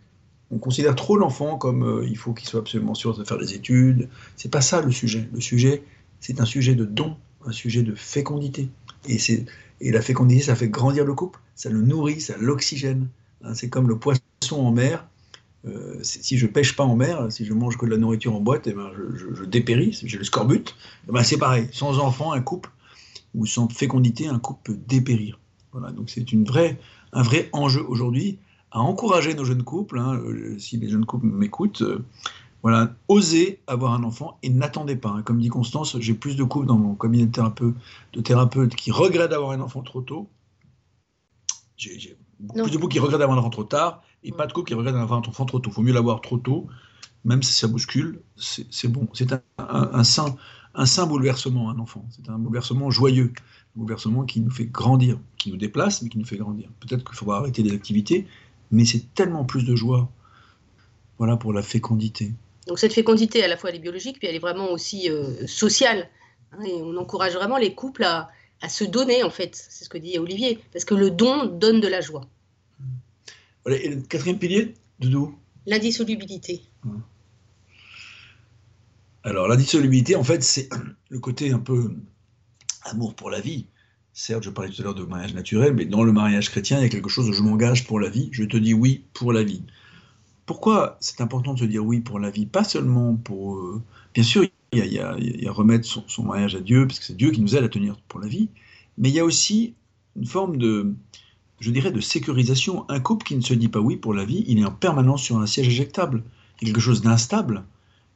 [0.51, 3.53] on considère trop l'enfant comme euh, il faut qu'il soit absolument sûr de faire des
[3.53, 4.08] études.
[4.36, 5.27] C'est pas ça le sujet.
[5.34, 5.84] Le sujet,
[6.19, 8.69] c'est un sujet de don, un sujet de fécondité.
[9.07, 9.17] Et,
[9.81, 13.07] et la fécondité, ça fait grandir le couple, ça le nourrit, ça l'oxygène.
[13.43, 15.07] Hein, c'est comme le poisson en mer.
[15.65, 18.39] Euh, si je pêche pas en mer, si je mange que de la nourriture en
[18.39, 20.75] boîte, et eh ben je, dépéris, j'ai le scorbut.
[21.07, 22.69] Eh ben c'est pareil, sans enfant, un couple,
[23.36, 25.39] ou sans fécondité, un couple peut dépérir.
[25.73, 26.79] Voilà, donc c'est une vraie,
[27.12, 28.39] un vrai enjeu aujourd'hui
[28.71, 29.99] à encourager nos jeunes couples.
[29.99, 32.05] Hein, euh, si les jeunes couples m'écoutent, euh,
[32.69, 35.08] voilà, osez avoir un enfant et n'attendez pas.
[35.08, 35.21] Hein.
[35.21, 37.77] Comme dit Constance, j'ai plus de couples dans mon cabinet de thérapeute,
[38.12, 40.27] de qui regrettent d'avoir un enfant trop tôt.
[41.77, 42.17] J'ai
[42.53, 44.73] plus de couples qui regrettent d'avoir un enfant trop tard et pas de couples qui
[44.73, 45.69] regrettent d'avoir un enfant trop tôt.
[45.69, 46.67] Il faut mieux l'avoir trop tôt,
[47.23, 49.08] même si ça bouscule, c'est bon.
[49.13, 50.36] C'est un, un, sain,
[50.75, 52.03] un sain bouleversement, un enfant.
[52.10, 53.32] C'est un bouleversement joyeux,
[53.77, 56.69] un bouleversement qui nous fait grandir, qui nous déplace, mais qui nous fait grandir.
[56.82, 58.27] Peut-être qu'il faudra arrêter des activités,
[58.71, 60.12] mais c'est tellement plus de joie.
[61.17, 62.34] Voilà pour la fécondité.
[62.67, 65.47] Donc cette fécondité, à la fois elle est biologique, puis elle est vraiment aussi euh,
[65.47, 66.10] sociale.
[66.51, 68.30] Hein, et on encourage vraiment les couples à,
[68.69, 69.56] se donner, en fait.
[69.56, 70.60] C'est ce que dit Olivier.
[70.73, 72.27] Parce que le don donne de la joie.
[73.67, 76.62] et le quatrième pilier, De d'où L'indissolubilité.
[79.23, 80.69] Alors, l'indissolubilité, en fait, c'est
[81.10, 81.93] le côté un peu
[82.84, 83.67] amour pour la vie.
[84.13, 86.84] Certes, je parlais tout à l'heure de mariage naturel, mais dans le mariage chrétien, il
[86.84, 88.30] y a quelque chose où je m'engage pour la vie.
[88.32, 89.62] Je te dis oui pour la vie.
[90.47, 93.57] Pourquoi c'est important de se dire oui pour la vie Pas seulement pour...
[93.57, 93.83] Euh,
[94.13, 97.41] bien sûr, il y, a, remettre son, mariage à Dieu, parce que c'est Dieu qui
[97.41, 98.49] nous aide à tenir pour la vie,
[98.97, 99.75] mais il y a aussi
[100.15, 100.93] une forme de,
[101.60, 102.86] je dirais, de sécurisation.
[102.89, 105.21] Un couple qui ne se dit pas oui pour la vie, il est en permanence
[105.21, 106.23] sur un siège éjectable.
[106.62, 107.63] Il quelque chose d'instable.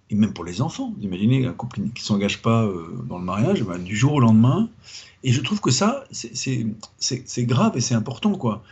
[0.10, 0.94] Et même pour les enfants.
[0.98, 4.13] Vous imaginez un couple qui ne s'engage pas euh, dans le mariage, ben, du jour
[4.13, 4.70] au lendemain.
[5.24, 8.34] Et je trouve que ça, c'est grave et c'est important.
[8.36, 8.63] quoi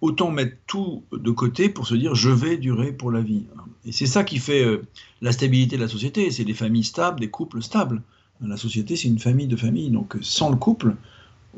[0.00, 3.44] autant mettre tout de côté pour se dire je vais durer pour la vie.
[3.86, 4.82] Et c'est ça qui fait euh,
[5.20, 8.02] la stabilité de la société, c'est des familles stables, des couples stables.
[8.40, 10.96] La société, c'est une famille de familles, donc sans le couple,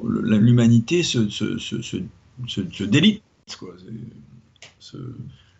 [0.05, 3.23] l'humanité se, se, se, délite,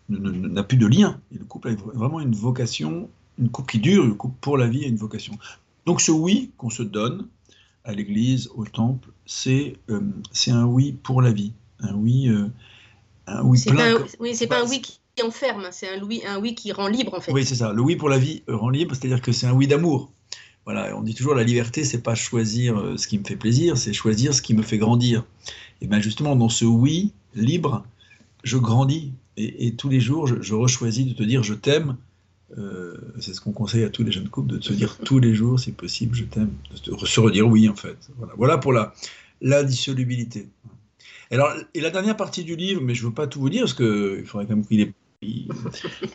[0.09, 1.19] n'a plus de lien.
[1.35, 3.09] Et le couple a vraiment une vocation,
[3.39, 5.37] une couple qui dure, le couple pour la vie a une vocation.
[5.87, 7.27] Donc ce oui qu'on se donne
[7.85, 10.01] à l'église, au temple, c'est euh,
[10.33, 12.29] c'est un oui pour la vie, un oui
[13.29, 16.39] euh, oui, c'est pas, un, oui, pas un oui qui enferme, c'est un oui, un
[16.39, 17.33] oui qui rend libre en fait.
[17.33, 17.73] Oui, c'est ça.
[17.73, 20.13] Le oui pour la vie rend libre, c'est-à-dire que c'est un oui d'amour.
[20.65, 23.79] Voilà, on dit toujours la liberté, c'est pas choisir euh, ce qui me fait plaisir,
[23.79, 25.25] c'est choisir ce qui me fait grandir.
[25.81, 27.85] Et bien justement, dans ce oui libre,
[28.43, 29.13] je grandis.
[29.39, 31.97] Et, tous les jours, je, je, rechoisis de te dire je t'aime.
[32.57, 35.35] Euh, c'est ce qu'on conseille à tous les jeunes couples, de se dire tous les
[35.35, 36.53] jours, si possible, je t'aime.
[36.71, 37.99] De se redire oui, en fait.
[38.17, 38.95] Voilà, voilà pour la,
[39.43, 40.49] la dissolubilité.
[41.31, 43.63] Alors, et la dernière partie du livre, mais je ne veux pas tout vous dire,
[43.63, 45.49] parce qu'il faudrait quand même qu'il est il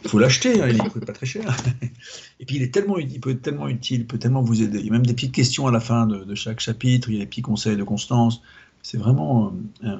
[0.05, 1.55] faut l'acheter, hein, il ne coûte pas très cher.
[2.39, 4.79] Et puis il est tellement, il peut être tellement utile, il peut tellement vous aider.
[4.79, 7.17] Il y a même des petites questions à la fin de, chaque chapitre, il y
[7.17, 8.41] a des petits conseils de Constance.
[8.83, 9.95] C'est vraiment euh,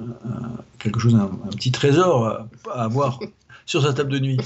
[0.80, 2.26] quelque chose, un, petit trésor
[2.70, 3.20] à, avoir
[3.66, 4.38] sur sa table de nuit.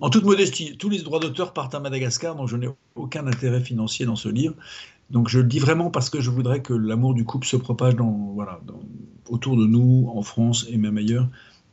[0.00, 3.60] En toute modestie, tous les droits d'auteur partent à Madagascar, donc je n'ai aucun intérêt
[3.60, 4.54] financier dans ce livre.
[5.10, 7.96] Donc je le dis vraiment parce que je voudrais que l'amour du couple se propage
[7.96, 8.60] dans, voilà,
[9.28, 11.28] autour de nous, en France et même ailleurs.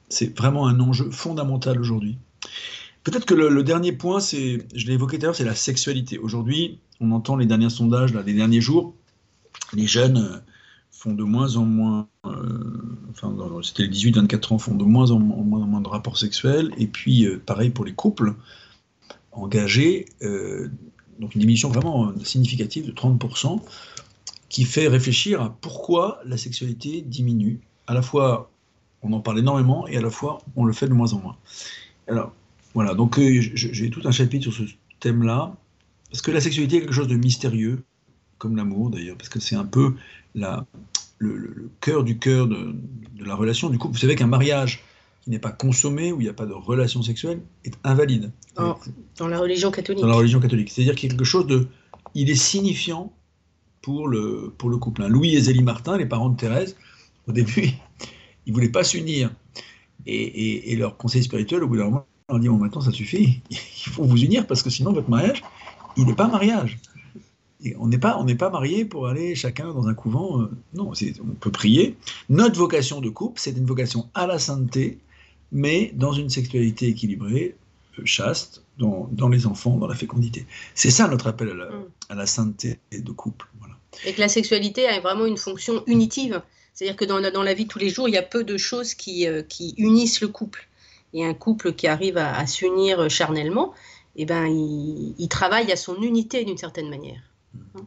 [0.10, 2.18] C'est vraiment un enjeu fondamental aujourd'hui.
[3.04, 6.18] Peut-être que le, dernier point, c'est, je l'ai évoqué tout à l'heure, c'est la sexualité.
[6.18, 8.96] Aujourd'hui, on entend les derniers sondages, là, les derniers jours,
[9.74, 10.38] les jeunes euh,
[10.90, 12.32] font de moins en moins, euh,
[13.12, 16.72] enfin, c'était les 18-24 ans, font de moins en moins, en moins, de rapports sexuels.
[16.78, 18.34] Et puis, euh, pareil pour les couples
[19.32, 20.06] engagés,
[21.20, 23.62] donc une diminution vraiment significative de 30%,
[24.50, 27.60] qui fait réfléchir à pourquoi la sexualité diminue.
[27.88, 28.52] À la fois,
[29.02, 31.38] on en parle énormément, et à la fois, on le fait de moins en moins.
[32.08, 32.34] Alors,
[32.74, 35.56] voilà, donc euh, j'ai tout un chapitre sur ce thème-là,
[36.10, 37.84] parce que la sexualité est quelque chose de mystérieux,
[38.38, 39.96] comme l'amour d'ailleurs, parce que c'est un peu
[40.34, 40.66] la,
[41.18, 42.76] le, cœur du cœur de,
[43.20, 43.94] la relation du couple.
[43.94, 44.84] Vous savez qu'un mariage
[45.26, 48.32] qui n'est pas consommé, où il n'y a pas de relation sexuelle, est invalide.
[48.56, 50.02] dans la religion catholique.
[50.02, 50.70] Dans la religion catholique.
[50.70, 51.68] C'est-à-dire qu'il y a quelque chose de...
[52.14, 53.12] Il est signifiant
[53.82, 55.04] pour le, pour le couple.
[55.08, 56.76] Louis et Zélie Martin, les parents de Thérèse,
[57.28, 57.72] au début,
[58.46, 59.32] ils ne voulaient pas s'unir.
[60.06, 63.92] Et, leur conseil spirituel, au bout d'un moment, leur dit, bon, maintenant, ça suffit, il
[63.92, 65.42] faut vous unir, parce que sinon, votre mariage,
[65.98, 66.78] il n'est pas mariage.
[67.64, 70.42] Et on n'est pas, on pas marié pour aller chacun dans un couvent.
[70.42, 71.98] Euh, non, on peut prier.
[72.30, 75.00] Notre vocation de couple, c'est une vocation à la sainteté,
[75.52, 77.56] mais dans une sexualité équilibrée,
[78.00, 80.46] euh, chaste, dans, les enfants, dans la fécondité.
[80.74, 81.50] C'est ça notre appel
[82.10, 82.26] à la, mm.
[82.26, 83.48] sainteté de couple.
[84.06, 86.42] Et que la sexualité a vraiment une fonction unitive.
[86.74, 88.44] C'est-à-dire que dans la, dans la, vie de tous les jours, il y a peu
[88.44, 90.68] de choses qui, euh, qui unissent le couple.
[91.14, 93.74] Et un couple qui arrive à, s'unir charnellement,
[94.18, 97.22] eh ben, il, travaille à son unité d'une certaine manière.
[97.54, 97.80] Mm.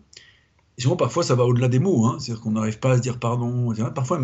[0.78, 2.06] Et souvent, parfois, ça va au-delà des mots.
[2.06, 2.16] Hein.
[2.18, 3.74] C'est-à-dire qu'on n'arrive pas à se dire pardon.
[3.94, 4.20] Parfois,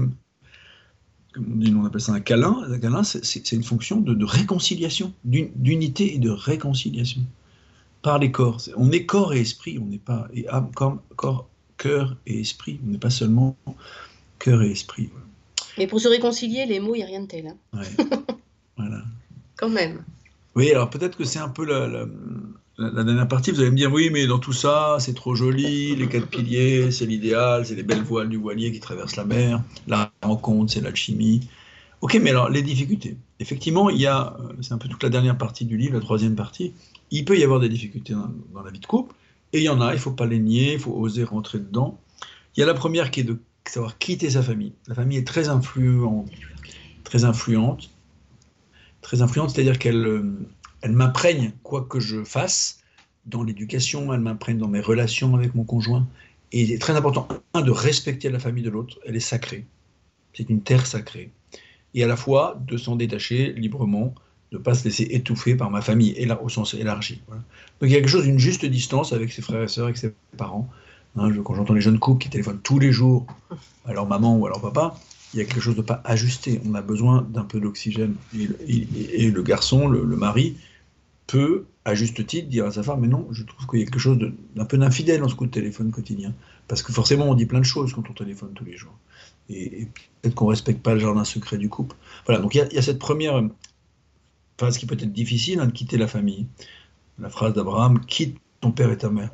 [1.37, 2.64] on appelle ça un câlin.
[2.68, 7.23] Un câlin, c'est une fonction de, réconciliation, d'unité et de réconciliation
[8.03, 8.61] par les corps.
[8.77, 12.81] On est corps et esprit, on n'est pas et âme, corps, corps, cœur et esprit.
[12.87, 13.57] On n'est pas seulement
[14.38, 15.11] cœur et esprit.
[15.79, 17.47] Mais pour se réconcilier, les mots, il n'y a rien de tel.
[17.47, 17.81] Hein.
[18.77, 19.03] voilà.
[19.57, 20.05] Quand même.
[20.55, 22.07] Oui, alors peut-être que c'est un peu la, la,
[22.78, 26.08] dernière partie, vous allez me dire, oui, mais dans tout ça, c'est trop joli, les
[26.08, 30.12] quatre piliers, c'est l'idéal, c'est les belles voiles du voilier qui traversent la mer, la
[30.22, 31.48] rencontre, c'est l'alchimie.
[32.00, 33.16] Ok, mais alors, les difficultés.
[33.38, 36.34] Effectivement, il y a, c'est un peu toute la dernière partie du livre, la troisième
[36.34, 36.72] partie,
[37.10, 39.14] il peut y avoir des difficultés dans, la vie de couple,
[39.52, 41.58] et il y en a, il ne faut pas les nier, il faut oser rentrer
[41.58, 42.00] dedans.
[42.56, 44.72] Il y a la première qui est de savoir quitter sa famille.
[44.88, 46.28] La famille est très influente,
[47.04, 47.90] très influente,
[49.00, 50.32] très influente, c'est-à-dire qu'elle euh,
[50.85, 52.81] elle m'imprègne quoi que je fasse
[53.25, 56.07] dans l'éducation, elle m'imprègne dans mes relations avec mon conjoint.
[56.53, 59.64] Et c'est très important, un, de respecter la famille de l'autre, elle est sacrée.
[60.35, 61.31] C'est une terre sacrée.
[61.94, 64.14] Et à la fois de s'en détacher librement
[64.53, 67.23] ne pas se laisser étouffer par ma famille, au sens élargi.
[67.29, 67.40] Donc
[67.81, 70.12] il y a quelque chose d'une juste distance avec ses frères et sœurs, avec ses
[70.37, 70.68] parents.
[71.16, 73.27] Hein, quand j'entends les jeunes couples qui téléphonent tous les jours
[73.87, 74.97] à leur maman ou à leur papa,
[75.35, 76.61] il y a quelque chose de pas ajusté.
[76.64, 78.14] On a besoin d'un peu d'oxygène.
[78.68, 80.57] Et, le garçon, le, mari,
[81.26, 83.87] peut, à juste titre, dire à sa femme, mais non, je trouve qu'il y a
[83.87, 84.18] quelque chose
[84.54, 86.32] d'un peu d'infidèle dans ce coup de téléphone quotidien.
[86.68, 88.96] Parce que forcément, on dit plein de choses quand on téléphone tous les jours.
[89.50, 89.88] Et,
[90.22, 91.96] peut-être qu'on ne respecte pas le jardin secret du couple.
[92.26, 93.42] Voilà, donc il y, a, cette première
[94.58, 96.46] phase qui peut être difficile, hein, de quitter la famille.
[97.18, 99.30] La phrase d'Abraham, quitte ton père et ta mère.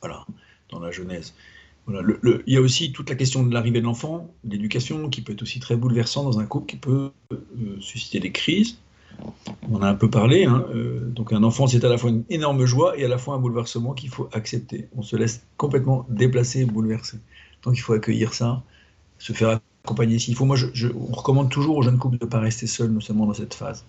[0.00, 0.24] Voilà,
[0.70, 1.34] dans la Genèse.
[1.86, 2.06] Voilà,
[2.46, 5.42] il y a aussi toute la question de l'arrivée de l'enfant, l'éducation, qui peut être
[5.42, 7.36] aussi très bouleversant dans un couple, qui peut euh,
[7.80, 8.78] susciter des crises.
[9.70, 10.44] On a un peu parlé.
[10.44, 13.18] Hein, euh, donc un enfant, c'est à la fois une énorme joie et à la
[13.18, 14.88] fois un bouleversement qu'il faut accepter.
[14.96, 17.18] On se laisse complètement déplacer, bouleverser.
[17.62, 18.62] Donc il faut accueillir ça,
[19.18, 20.44] se faire accompagner s'il faut.
[20.44, 23.34] Moi, je, on recommande toujours aux jeunes couples de ne pas rester seuls, notamment dans
[23.34, 23.84] cette phase.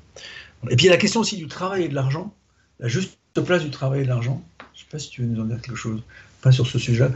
[0.70, 2.34] Et puis il y a la question aussi du travail et de l'argent,
[2.80, 4.42] la juste place du travail et de l'argent.
[4.74, 6.02] Je ne sais pas si tu veux nous en dire quelque chose.
[6.42, 7.08] Pas sur ce sujet.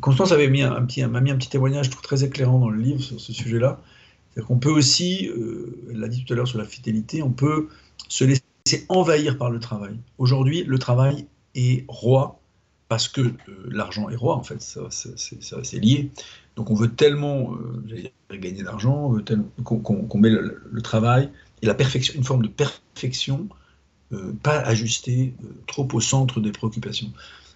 [0.00, 3.00] Constance avait mis un, petit, m'a mis un petit témoignage, très éclairant dans le livre
[3.00, 3.80] sur ce sujet-là.
[4.44, 7.68] Qu'on peut aussi, euh, elle l'a dit tout à l'heure sur la fidélité, on peut
[8.08, 9.96] se laisser envahir par le travail.
[10.18, 12.38] Aujourd'hui, le travail est roi
[12.88, 13.32] parce que euh,
[13.70, 16.10] l'argent est roi, en fait, ça, c'est lié.
[16.54, 19.16] Donc on veut tellement euh, gagner d'argent,
[19.64, 21.30] qu'on met le, travail
[21.62, 23.48] et la perfection, une forme de perfection,
[24.42, 25.34] pas ajustée,
[25.66, 27.10] trop au centre des préoccupations.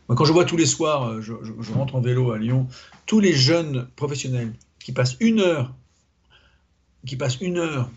[0.09, 2.67] Moi, quand je vois tous les soirs, je rentre en vélo à Lyon,
[3.07, 5.73] tous les jeunes professionnels qui passent une heure
[7.07, 7.91] qui passe une heure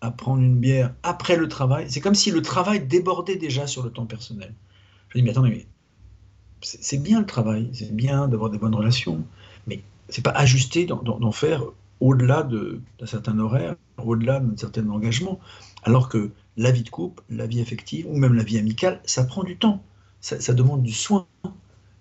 [0.00, 3.82] à prendre une bière après le travail, c'est comme si le travail débordait déjà sur
[3.82, 4.54] le temps personnel.
[5.08, 5.66] Je dis, mais attendez,
[6.60, 9.24] c'est bien le travail, c'est bien d'avoir des bonnes relations,
[9.66, 11.64] mais c'est pas ajusté d'en faire
[12.00, 15.40] au-delà d'un certain horaire, au-delà d'un certain engagement,
[15.82, 19.24] alors que la vie de couple, la vie affective ou même la vie amicale, ça
[19.24, 19.82] prend du temps,
[20.20, 21.26] ça, demande du soin,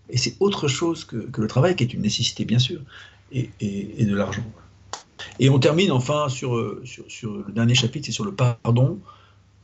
[0.10, 2.82] et c'est autre chose que, le travail, qui est une nécessité bien sûr,
[3.32, 4.44] et de l'argent.
[5.40, 9.00] Et on termine enfin sur, euh, sur, le dernier chapitre, c'est sur le pardon.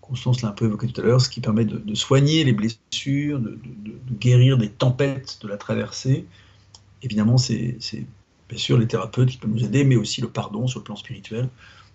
[0.02, 3.40] Constance l'a un peu évoqué tout à l'heure, ce qui permet de, soigner les blessures,
[3.40, 3.58] de,
[4.20, 6.26] guérir des tempêtes de la traversée.
[7.02, 7.78] Évidemment, c'est
[8.50, 10.96] bien sûr les thérapeutes qui peuvent nous aider, mais aussi le pardon sur le plan
[10.96, 11.50] spirituel.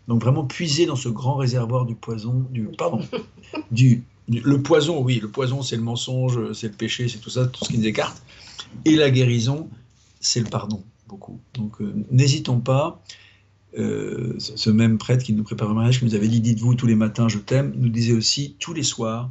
[0.08, 3.00] Donc vraiment puiser dans ce grand réservoir du poison, du pardon,
[3.70, 7.46] du, le poison, oui, le poison c'est le mensonge, c'est le péché, c'est tout ça,
[7.46, 8.22] tout ce qui nous écarte.
[8.86, 9.68] Et la guérison,
[10.20, 11.38] c'est le pardon, beaucoup.
[11.54, 13.02] Donc euh, n'hésitons pas.
[13.76, 16.86] Euh, ce même prêtre qui nous prépare le mariage, qui nous avait dit Dites-vous tous
[16.86, 19.30] les matins, je t'aime, nous disait aussi tous les soirs,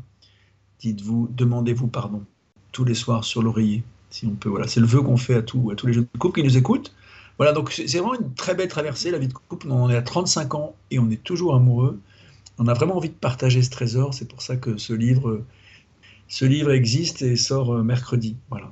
[0.79, 2.23] dites-vous, demandez-vous pardon,
[2.71, 4.49] tous les soirs sur l'oreiller, si on peut.
[4.49, 6.93] Voilà, c'est le vœu qu'on fait à, à tous les jeunes couples qui nous écoutent.
[7.37, 9.67] Voilà, donc c'est vraiment une très belle traversée, la vie de couple.
[9.69, 11.99] On est à 35 ans et on est toujours amoureux.
[12.57, 14.13] On a vraiment envie de partager ce trésor.
[14.13, 15.43] C'est pour ça que ce livre,
[16.27, 18.35] ce livre existe et sort euh, mercredi.
[18.49, 18.71] Voilà.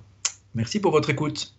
[0.55, 1.53] Merci pour votre écoute.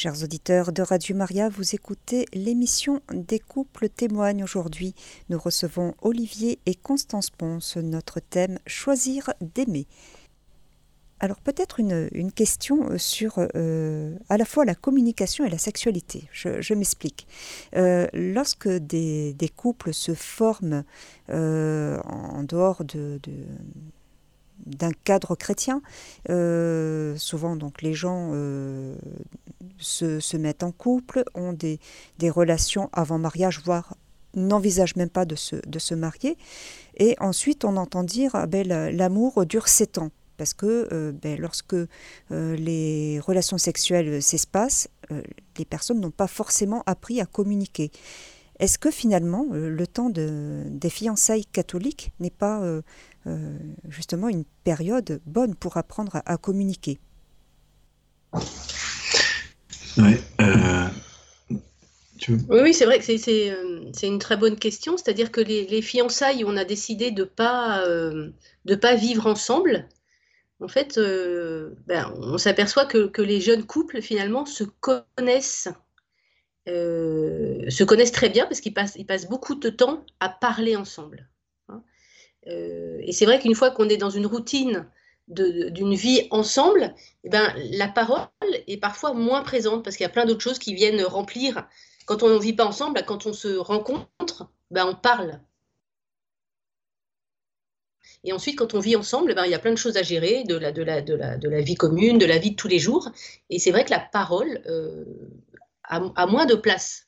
[0.00, 4.94] Chers auditeurs de Radio Maria, vous écoutez l'émission Des couples témoignent aujourd'hui.
[5.28, 7.76] Nous recevons Olivier et Constance Ponce.
[7.76, 9.88] Notre thème Choisir d'aimer.
[11.18, 16.28] Alors peut-être une, question sur euh, à la fois la communication et la sexualité.
[16.30, 17.26] Je, m'explique.
[17.74, 20.84] Euh, lorsque des, couples se forment
[21.28, 23.18] euh, en dehors de
[24.66, 25.82] d'un cadre chrétien.
[26.26, 28.32] Souvent, donc, les gens
[29.78, 31.80] se, mettent en couple, ont des,
[32.30, 33.96] relations avant mariage, voire
[34.34, 36.36] n'envisagent même pas de se, marier.
[36.96, 40.10] Et ensuite, on entend dire ah ben, l'amour dure sept ans.
[40.36, 41.76] Parce que euh, ben, lorsque
[42.30, 44.88] les relations sexuelles s'espacent,
[45.56, 47.90] les personnes n'ont pas forcément appris à communiquer.
[48.60, 52.60] Est-ce que finalement, le temps de, des fiançailles catholiques n'est pas
[53.28, 56.98] euh, justement une période bonne pour apprendre à, communiquer?
[59.98, 60.88] Euh,
[62.50, 64.96] oui, c'est vrai que euh, c'est une très bonne question.
[64.96, 69.88] C'est-à-dire que les, fiançailles, on a décidé de ne pas, de pas vivre ensemble.
[70.60, 70.98] En fait,
[71.86, 75.68] ben, on s'aperçoit que, les jeunes couples, finalement, se connaissent,
[76.66, 81.28] se connaissent très bien parce qu'ils passent, ils passent beaucoup de temps à parler ensemble.
[82.46, 84.86] Euh, et c'est vrai qu'une fois qu'on est dans une routine
[85.28, 88.28] d'une vie ensemble, eh ben, la parole
[88.66, 91.68] est parfois moins présente parce qu'il y a plein d'autres choses qui viennent remplir.
[92.06, 95.40] Quand on ne vit pas ensemble, quand on se rencontre, ben, on parle.
[98.24, 100.44] Et ensuite, quand on vit ensemble, ben, il y a plein de choses à gérer,
[100.44, 102.68] de la, de, la, de, la, de la vie commune, de la vie de tous
[102.68, 103.10] les jours.
[103.50, 105.04] Et c'est vrai que la parole euh,
[105.84, 107.07] a, moins de place.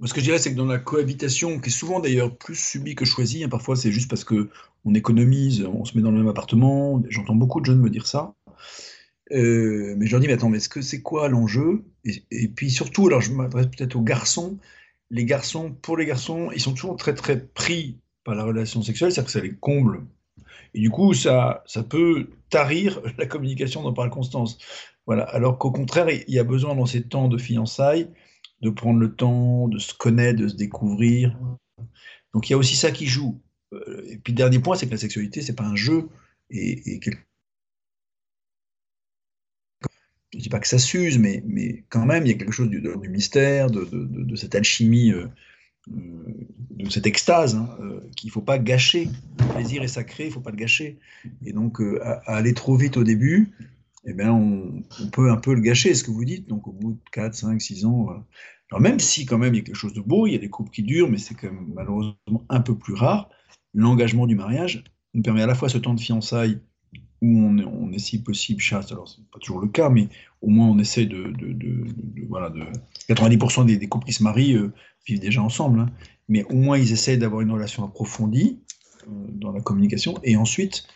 [0.00, 2.56] Moi, ce que je dirais, c'est que dans la cohabitation, qui est souvent d'ailleurs plus
[2.56, 4.50] subie que choisie, hein, parfois c'est juste parce que
[4.84, 7.02] on économise, on se met dans le même appartement.
[7.08, 8.34] J'entends beaucoup de jeunes me dire ça.
[9.32, 11.84] Euh, mais je leur dis, mais attends, mais est-ce que c'est quoi l'enjeu?
[12.04, 14.58] Et, puis surtout, alors je m'adresse peut-être aux garçons.
[15.10, 19.12] Les garçons, pour les garçons, ils sont toujours très très pris par la relation sexuelle,
[19.12, 20.06] c'est-à-dire que ça les comble.
[20.74, 24.58] Et du coup, ça, ça peut tarir la communication dont parle Constance.
[25.06, 25.24] Voilà.
[25.24, 28.08] Alors qu'au contraire, il y a besoin dans ces temps de fiançailles
[28.64, 31.38] de prendre le temps, de se connaître, de se découvrir.
[32.32, 33.40] Donc il y a aussi ça qui joue.
[33.74, 36.08] Euh, et puis dernier point, c'est que la sexualité, c'est pas un jeu.
[36.48, 37.10] Et, et je
[40.38, 42.70] ne dis pas que ça s'use, mais, mais quand même, il y a quelque chose
[42.70, 45.26] du, mystère, de, cette alchimie, euh,
[45.92, 46.24] euh,
[46.70, 47.68] de cette extase, hein,
[48.16, 49.10] qu'il ne faut pas gâcher.
[49.40, 50.98] Le plaisir est sacré, il ne faut pas le gâcher.
[51.44, 53.52] Et donc, à, aller trop vite au début,
[54.06, 56.48] eh bien, on, on, peut un peu le gâcher, ce que vous dites.
[56.48, 58.08] Donc, au bout de 4, 5, 6 ans,
[58.70, 60.38] alors même si quand même il y a quelque chose de beau, il y a
[60.38, 62.16] des couples qui durent, mais c'est quand même malheureusement
[62.48, 63.28] un peu plus rare,
[63.72, 66.60] l'engagement du mariage nous permet à la fois ce temps de fiançailles
[67.22, 70.08] où on, est si possible chaste, alors c'est pas toujours le cas, mais
[70.42, 71.32] au moins on essaie de,
[72.28, 72.60] voilà, de
[73.08, 74.72] 90% des, couples qui se marient euh,
[75.06, 75.90] vivent déjà ensemble, hein.
[76.28, 78.60] mais au moins ils essaient d'avoir une relation approfondie
[79.06, 80.86] euh, dans la communication, et ensuite,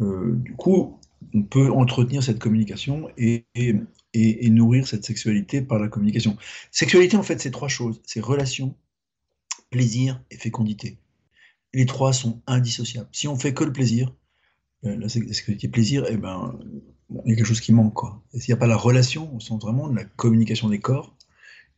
[0.00, 0.98] euh, du coup,
[1.34, 3.44] on peut entretenir cette communication et,
[4.14, 6.36] nourrir cette sexualité par la communication.
[6.70, 8.00] Sexualité, en fait, c'est trois choses.
[8.04, 8.74] C'est relation,
[9.70, 10.98] plaisir et fécondité.
[11.72, 13.08] Les trois sont indissociables.
[13.12, 14.14] Si on fait que le plaisir,
[14.84, 16.58] euh, la sexualité plaisir, eh ben,
[17.24, 17.98] il y a quelque chose qui manque.
[18.32, 21.16] Et s'il n'y a pas la relation, au sens vraiment de la communication des corps,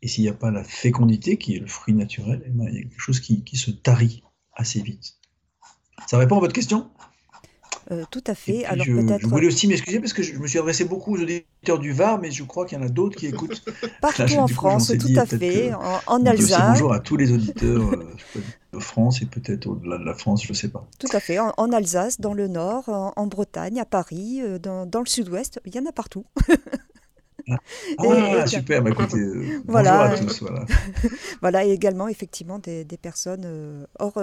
[0.00, 2.74] et s'il n'y a pas la fécondité, qui est le fruit naturel, eh ben, il
[2.74, 4.22] y a quelque chose qui se tarit
[4.54, 5.18] assez vite.
[6.06, 6.90] Ça répond à votre question?
[7.90, 8.64] Euh, tout à fait.
[8.64, 9.20] Alors je, peut-être.
[9.20, 12.20] Je voulais aussi m'excuser parce que je me suis adressé beaucoup aux auditeurs du Var,
[12.20, 13.62] mais je crois qu'il y en a d'autres qui écoutent.
[14.00, 15.72] Partout en France, tout à fait.
[16.06, 16.60] En, Alsace.
[16.68, 18.40] bonjour à tous les auditeurs euh,
[18.72, 20.86] de France et peut-être au-delà de la France, je ne sais pas.
[20.98, 21.38] Tout à fait.
[21.38, 25.74] En, Alsace, dans le Nord, en, Bretagne, à Paris, euh, dans, dans le Sud-Ouest, il
[25.74, 26.24] y en a partout.
[27.48, 27.56] Ah,
[27.98, 29.18] ah super, bah, écoutez,
[29.66, 30.06] voilà.
[30.06, 30.40] bonjour à tous.
[30.42, 30.64] Voilà.
[31.40, 34.22] voilà, et également effectivement des, des personnes hors,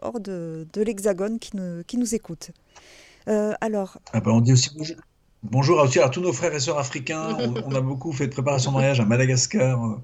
[0.00, 2.52] hors de, de l'Hexagone qui nous, qui nous écoutent.
[3.28, 3.98] Euh, alors.
[4.12, 4.70] Ah bah, on dit aussi
[5.42, 7.36] bonjour, à, tous nos frères et sœurs africains.
[7.66, 9.96] On, a beaucoup fait de préparation de mariage à Madagascar, euh,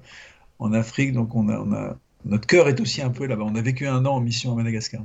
[0.59, 3.43] en Afrique, donc on a, on a notre cœur est aussi un peu là-bas.
[3.45, 5.01] On a vécu un an en mission à Madagascar.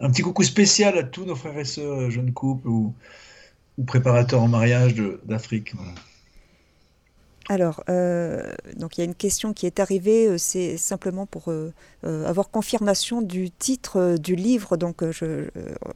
[0.00, 2.94] Un petit coucou spécial à tous nos frères et sœurs, jeunes couples ou,
[3.78, 5.74] ou préparateurs en mariage d'Afrique.
[5.74, 5.92] Voilà.
[7.48, 8.42] Alors, euh,
[8.76, 12.48] donc il y a une question qui est arrivée, euh, c'est simplement pour euh, avoir
[12.50, 14.76] confirmation du titre du livre.
[14.76, 15.48] Donc, je,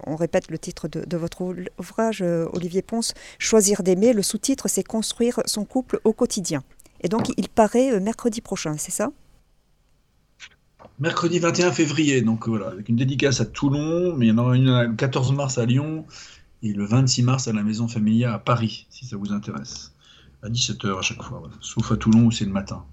[0.06, 4.12] on répète le titre de, votre ouvrage, Olivier Ponce, Choisir d'aimer.
[4.12, 6.62] Le sous-titre, c'est Construire son couple au quotidien.
[7.00, 9.10] Et donc, il paraît mercredi prochain, c'est ça?
[10.98, 14.56] Mercredi 21 février, donc voilà, avec une dédicace à Toulon, mais il y en aura
[14.56, 16.04] une le 14 mars à Lyon
[16.62, 19.92] et le 26 mars à la Maison Familiale à Paris, si ça vous intéresse
[20.42, 22.84] à 17h à chaque fois, sauf à Toulon où c'est le matin.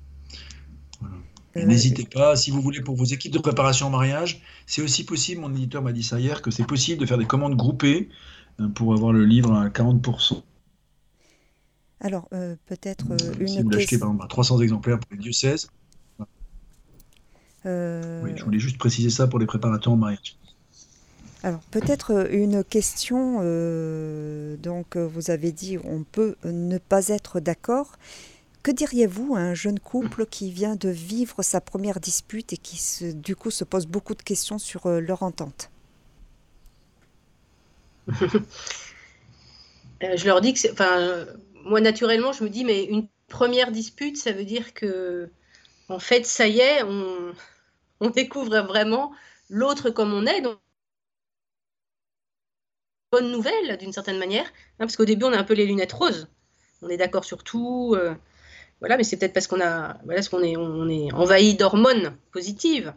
[1.57, 5.05] Euh, n'hésitez pas, si vous voulez, pour vos équipes de préparation au mariage, c'est aussi
[5.05, 8.09] possible, mon éditeur m'a dit ça hier, que c'est possible de faire des commandes groupées
[8.59, 10.43] euh, pour avoir le livre à 40%.
[12.01, 13.05] Alors, euh, peut-être
[13.39, 15.69] une Si vous l'achetez, par exemple, à 300 exemplaires pour les diocèses.
[17.63, 20.37] Oui, je voulais juste préciser ça pour les préparateurs au mariage.
[21.45, 27.09] Alors peut-être euh, une question, euh, donc euh, vous avez dit on peut ne pas
[27.09, 27.97] être d'accord.
[28.63, 32.79] Que diriez-vous à un jeune couple qui vient de vivre sa première dispute et qui
[33.13, 35.69] du coup se pose beaucoup de questions sur leur entente?
[40.01, 41.27] Je leur dis que, enfin,
[41.63, 45.29] moi naturellement, je me dis mais une première dispute, ça veut dire que,
[45.89, 47.33] en fait, ça y est, on,
[47.99, 49.11] on découvre vraiment
[49.49, 50.41] l'autre comme on est.
[50.41, 50.57] Donc
[53.15, 55.93] bonne nouvelle d'une certaine manière, hein, parce qu'au début on a un peu les lunettes
[55.93, 56.27] roses,
[56.81, 58.13] on est d'accord sur tout, euh,
[58.81, 62.93] voilà, mais c'est peut-être parce qu'on a, voilà, qu'on est, on est envahi d'hormones positives.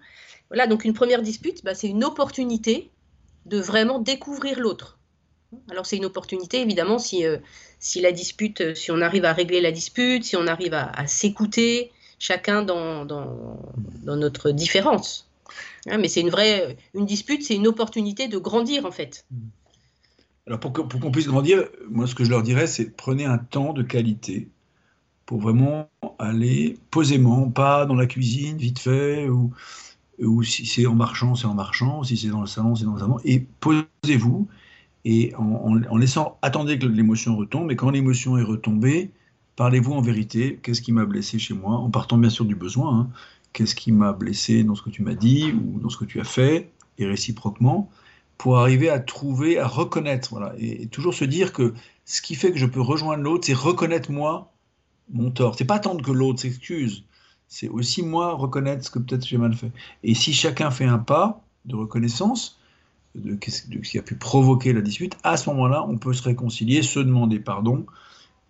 [0.51, 2.91] Voilà, donc une première dispute, bah, c'est une opportunité
[3.47, 4.99] de vraiment découvrir l'autre.
[5.71, 7.39] Alors c'est une opportunité évidemment si, euh,
[7.79, 11.91] si la dispute, si on arrive à régler la dispute, si on arrive à, s'écouter
[12.19, 13.59] chacun dans, dans,
[14.03, 15.31] dans, notre différence.
[15.87, 19.25] Hein, mais c'est une vraie, une dispute, c'est une opportunité de grandir en fait.
[20.49, 23.75] Alors pour, qu'on puisse grandir, moi ce que je leur dirais, c'est prenez un temps
[23.75, 24.49] de qualité
[25.27, 29.53] pour vraiment aller posément, pas dans la cuisine, vite fait, ou,
[30.19, 32.95] ou si c'est en marchant, c'est en marchant, si c'est dans le salon, c'est dans
[32.95, 34.49] le salon, et posez-vous,
[35.05, 39.11] et en, laissant, attendez que l'émotion retombe, et quand l'émotion est retombée,
[39.57, 43.01] parlez-vous en vérité, qu'est-ce qui m'a blessé chez moi, en partant bien sûr du besoin,
[43.01, 43.11] hein.
[43.53, 46.21] qu'est-ce qui m'a blessé dans ce que tu m'as dit ou dans ce que tu
[46.21, 47.91] as fait, et réciproquement,
[48.39, 51.75] pour arriver à trouver, à reconnaître, voilà, et, toujours se dire que
[52.05, 54.53] ce qui fait que je peux rejoindre l'autre, c'est reconnaître moi
[55.11, 55.57] mon tort.
[55.59, 57.05] C'est pas attendre que l'autre s'excuse,
[57.49, 59.73] c'est aussi moi reconnaître ce que peut-être j'ai mal fait.
[60.05, 62.61] Et si chacun fait un pas de reconnaissance
[63.15, 66.83] de, ce qui a pu provoquer la dispute, à ce moment-là, on peut se réconcilier,
[66.83, 67.87] se demander pardon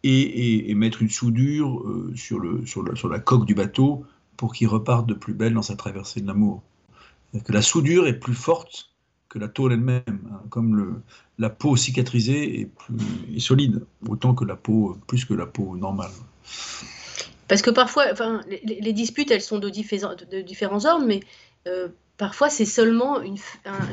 [0.02, 4.04] et, mettre une soudure euh, sur, le, sur, sur la coque du bateau
[4.36, 6.62] pour qu'il reparte de plus belle dans sa traversée de l'amour.
[7.44, 8.90] Que la soudure est plus forte
[9.28, 11.02] que la tôle elle-même, hein, comme
[11.38, 12.70] la peau cicatrisée
[13.34, 16.10] est solide, autant que la peau, plus que la peau normale.
[17.46, 21.20] Parce que parfois, enfin, les, disputes, elles sont de, de différents ordres, mais
[21.66, 23.38] euh, parfois c'est seulement une,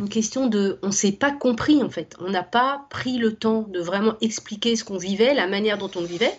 [0.10, 3.62] question de, on ne s'est pas compris en fait, on n'a pas pris le temps
[3.62, 6.34] de vraiment expliquer ce qu'on vivait, la manière dont on vivait.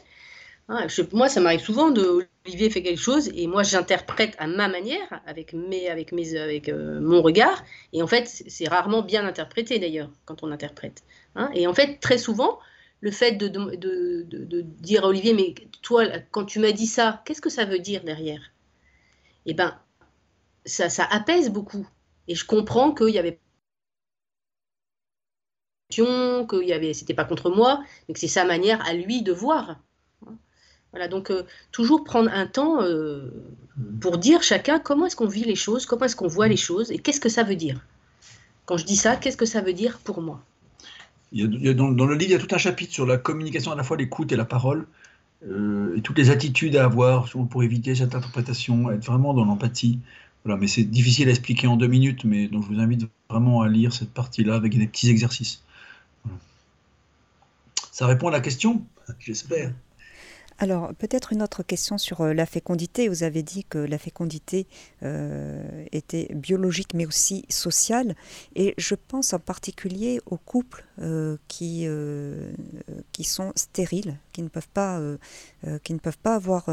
[0.68, 4.68] Hein, moi, ça m'arrive souvent de Olivier fait quelque chose et moi j'interprète à ma
[4.68, 7.64] manière, avec, mes, avec, mes, avec euh, mon regard.
[7.92, 11.02] Et en fait, c'est rarement bien interprété d'ailleurs quand on interprète.
[11.34, 11.50] Hein.
[11.54, 12.60] Et en fait, très souvent,
[13.00, 17.22] le fait de, de, de, dire à Olivier, mais toi, quand tu m'as dit ça,
[17.24, 18.52] qu'est-ce que ça veut dire derrière?
[19.44, 19.78] Eh bien,
[20.64, 21.86] ça, ça apaise beaucoup.
[22.28, 23.40] Et je comprends qu'il y avait
[25.90, 29.32] qu'il y avait, c'était pas contre moi, mais que c'est sa manière à lui de
[29.32, 29.80] voir.
[30.96, 31.42] Voilà, donc euh,
[31.72, 33.30] toujours prendre un temps euh,
[33.76, 33.98] mmh.
[34.00, 36.90] pour dire chacun comment est-ce qu'on vit les choses, comment est-ce qu'on voit les choses
[36.90, 37.84] et qu'est-ce que ça veut dire.
[38.64, 40.42] Quand je dis ça, qu'est-ce que ça veut dire pour moi?
[41.32, 43.82] Il dans, le livre, il y a tout un chapitre sur la communication, à la
[43.82, 44.86] fois l'écoute et la parole,
[45.46, 49.98] euh, et toutes les attitudes à avoir pour éviter cette interprétation, être vraiment dans l'empathie.
[50.46, 53.60] Voilà, mais c'est difficile à expliquer en deux minutes, mais donc je vous invite vraiment
[53.60, 55.62] à lire cette partie-là avec des petits exercices.
[57.92, 58.82] Ça répond à la question,
[59.18, 59.74] j'espère.
[60.58, 63.08] Alors, peut-être une autre question sur euh, la fécondité.
[63.08, 64.66] Vous avez dit que la fécondité
[65.02, 68.16] euh, était biologique mais aussi sociale.
[68.54, 71.86] Et je pense en particulier aux couples euh, qui,
[73.12, 75.00] qui sont stériles, qui ne peuvent pas,
[75.82, 76.68] qui ne peuvent pas avoir,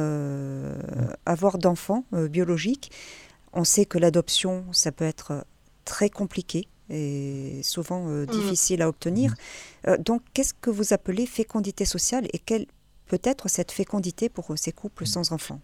[1.25, 2.91] avoir d'enfants biologiques.
[3.53, 5.45] On sait que l'adoption, ça peut être
[5.85, 8.25] très compliqué et souvent mmh.
[8.27, 9.33] difficile à obtenir.
[9.99, 12.67] donc, qu'est-ce que vous appelez fécondité sociale et quelle
[13.07, 15.61] peut-être cette fécondité pour ces couples sans enfants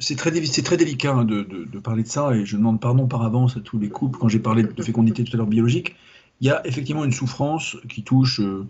[0.00, 3.56] c'est très, très délicat hein, de, parler de ça, et je demande pardon par avance
[3.56, 4.18] à tous les couples.
[4.18, 5.96] Quand j'ai parlé de fécondité tout à l'heure biologique,
[6.40, 8.66] il y a effectivement une souffrance qui touche euh,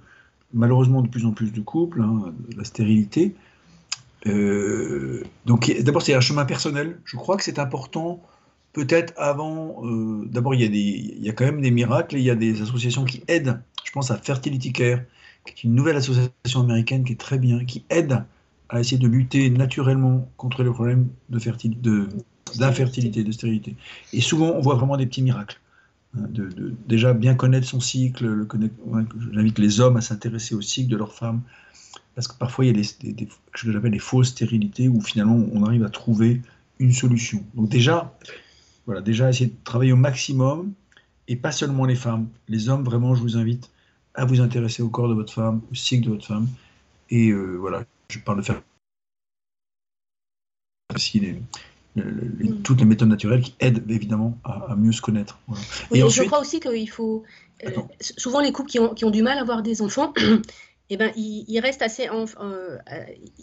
[0.53, 3.35] malheureusement de plus en plus de couples, hein, la stérilité.
[4.27, 7.01] Euh, donc d'abord, c'est un chemin personnel.
[7.05, 8.23] Je crois que c'est important,
[8.79, 9.85] peut-être avant.
[9.85, 13.05] Euh, d'abord, il, y a quand même des miracles, et il y a des associations
[13.05, 15.01] qui aident je pense à Fertility Care,
[15.47, 18.23] qui est une nouvelle association américaine qui est très bien, qui aide
[18.69, 22.09] à essayer de lutter naturellement contre les problèmes d'infertilité, de,
[23.25, 23.77] de, stérilité.
[24.13, 25.59] Et souvent, on voit vraiment des petits miracles.
[26.17, 28.47] Hein, de, déjà bien connaître son cycle,
[29.33, 31.41] j'invite les hommes à s'intéresser au cycle de leur femme,
[32.15, 32.95] parce que parfois il y a des, ce
[33.65, 36.43] que j'appelle des fausses stérilités où finalement on arrive à trouver
[36.79, 37.43] une solution.
[37.55, 38.15] Donc déjà,
[38.89, 40.73] voilà, déjà essayer de travailler au maximum,
[41.29, 43.71] et pas seulement les femmes, les hommes vraiment, je vous invite
[44.15, 46.49] à vous intéresser au corps de votre femme, au cycle de votre femme.
[47.11, 48.63] Et euh, voilà, je parle de faire
[50.95, 51.21] aussi
[51.97, 52.63] mm.
[52.63, 55.39] toutes les méthodes naturelles qui aident évidemment à, mieux se connaître.
[55.93, 57.25] et je crois aussi qu'il faut.
[57.67, 57.71] Euh,
[58.01, 60.15] souvent, les couples qui ont, qui ont, du mal à avoir des enfants,
[60.91, 62.09] eh ben, ils, restent assez.
[62.09, 62.79] Euh,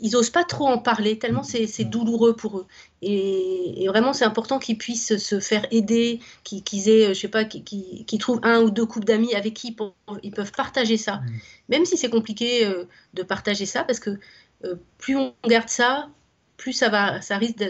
[0.02, 2.68] ils n'osent pas trop en parler, tellement c'est douloureux pour eux.
[3.02, 8.20] Et, vraiment, c'est important qu'ils puissent se faire aider, qu'ils aient, je sais pas, qu'ils
[8.20, 9.76] trouvent un ou deux couples d'amis avec qui
[10.24, 11.18] ils peuvent partager ça.
[11.18, 11.32] Mmh.
[11.70, 14.18] Même si c'est compliqué euh, de partager ça, parce que
[14.64, 16.10] euh, plus on garde ça,
[16.58, 17.64] plus ça, va, ça risque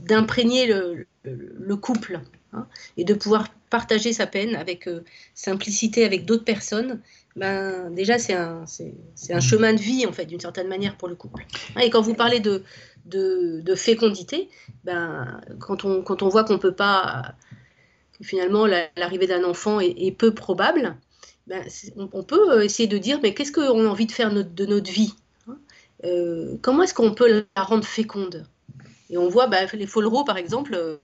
[0.00, 2.20] d'imprégner le, le, couple
[2.52, 4.88] hein, et de pouvoir partager sa peine avec
[5.34, 7.00] simplicité avec d'autres personnes
[7.36, 8.64] ben, déjà, c'est un,
[9.30, 11.46] un, chemin de vie, en fait, d'une certaine manière, pour le couple.
[11.80, 12.62] Et quand vous parlez de,
[13.06, 14.48] de, fécondité,
[14.84, 17.34] ben, quand, on, quand on voit qu'on peut pas,
[18.18, 20.96] que finalement, l'arrivée d'un enfant est, peu probable,
[21.46, 21.64] ben,
[21.96, 25.14] on, peut essayer de dire, mais qu'est-ce qu'on a envie de faire de notre vie
[25.48, 25.56] hein?
[26.04, 28.46] Euh, Comment est-ce qu'on peut la rendre féconde?
[29.12, 30.96] Et on voit, ben, les Follereau, par exemple, euh,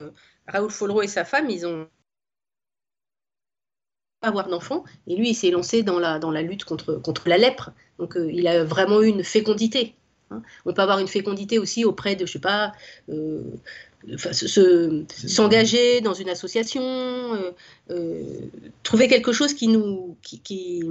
[0.49, 1.87] Raoul Follereau et sa femme, ils ont
[4.23, 4.85] avoir d'enfants.
[5.07, 7.71] Et lui, il s'est lancé dans la, dans la lutte contre, contre la lèpre.
[7.99, 9.95] Donc, euh, il a vraiment eu une fécondité.
[10.31, 10.43] Hein.
[10.65, 12.73] On peut avoir une fécondité aussi auprès de, je sais pas,
[13.09, 13.43] euh,
[14.17, 16.83] s'engager dans une association,
[17.91, 18.23] euh,
[18.83, 20.83] trouver quelque chose qui nous, qui, qui,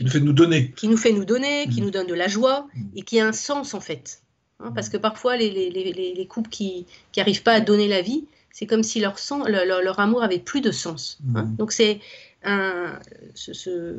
[0.00, 1.84] nous fait nous donner, qui nous fait nous donner, qui mmh.
[1.84, 2.80] nous donne de la joie mmh.
[2.96, 4.23] et qui a un sens en fait.
[4.64, 6.86] Hein, parce que parfois, les, les, les, les couples qui
[7.16, 10.38] n'arrivent pas à donner la vie, c'est comme si leur, sang, leur, leur, amour avait
[10.38, 11.18] plus de sens.
[11.34, 11.42] Hein.
[11.42, 11.56] Mmh.
[11.56, 12.00] Donc c'est
[12.44, 12.98] un,
[13.34, 13.96] ce,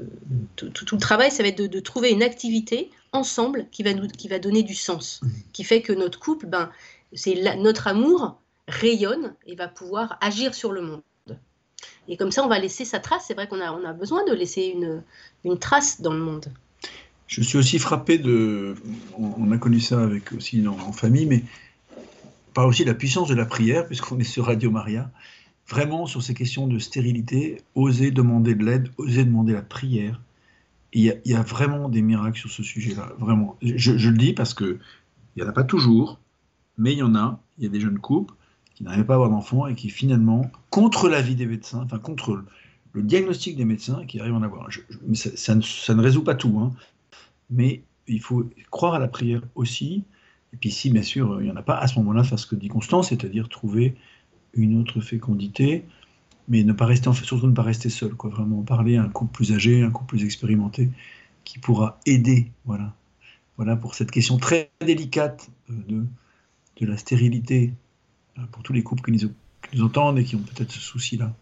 [0.56, 3.94] tout, tout, le travail, ça va être de, de, trouver une activité ensemble qui va,
[3.94, 5.28] nous, qui va donner du sens, mmh.
[5.54, 6.72] qui fait que notre couple, ben,
[7.14, 11.02] c'est notre amour rayonne et va pouvoir agir sur le monde.
[12.08, 13.26] Et comme ça, on va laisser sa trace.
[13.28, 15.04] C'est vrai qu'on a, on a besoin de laisser une,
[15.44, 16.46] une trace dans le monde.
[17.28, 18.76] Je suis aussi frappé de.
[19.18, 21.44] On a connu ça avec aussi en, famille, mais
[22.54, 25.10] par aussi la puissance de la prière, puisqu'on est sur Radio Maria.
[25.68, 30.22] Vraiment, sur ces questions de stérilité, oser demander de l'aide, oser demander la prière.
[30.94, 33.12] Il y, a, vraiment des miracles sur ce sujet-là.
[33.18, 33.58] Vraiment.
[33.62, 34.80] Je, le dis parce que
[35.36, 36.20] il n'y en a pas toujours,
[36.78, 37.42] mais il y en a.
[37.58, 38.34] Il y a des jeunes couples
[38.76, 42.44] qui n'arrivaient pas à avoir d'enfants et qui finalement, contre l'avis des médecins, enfin contre
[42.94, 44.70] le diagnostic des médecins, qui arrivent à en avoir.
[45.06, 46.58] Mais ça, ça, ne, ça, ne, résout pas tout.
[46.60, 46.72] Hein
[47.50, 50.04] mais il faut croire à la prière aussi.
[50.54, 52.48] Et puis si, bien sûr, il n'y en a pas, à ce moment-là, faire ce
[52.48, 53.96] que dit Constance, c'est-à-dire trouver
[54.54, 55.86] une autre fécondité,
[56.48, 59.34] mais ne pas rester, surtout ne pas rester seul, quoi, vraiment parler à un couple
[59.34, 60.90] plus âgé, un couple plus expérimenté,
[61.44, 62.94] qui pourra aider, voilà.
[63.58, 66.06] Voilà pour cette question très délicate euh, de,
[66.82, 67.74] de la stérilité,
[68.38, 69.28] euh, pour tous les couples qui
[69.74, 71.34] nous entendent et qui ont peut-être ce souci-là.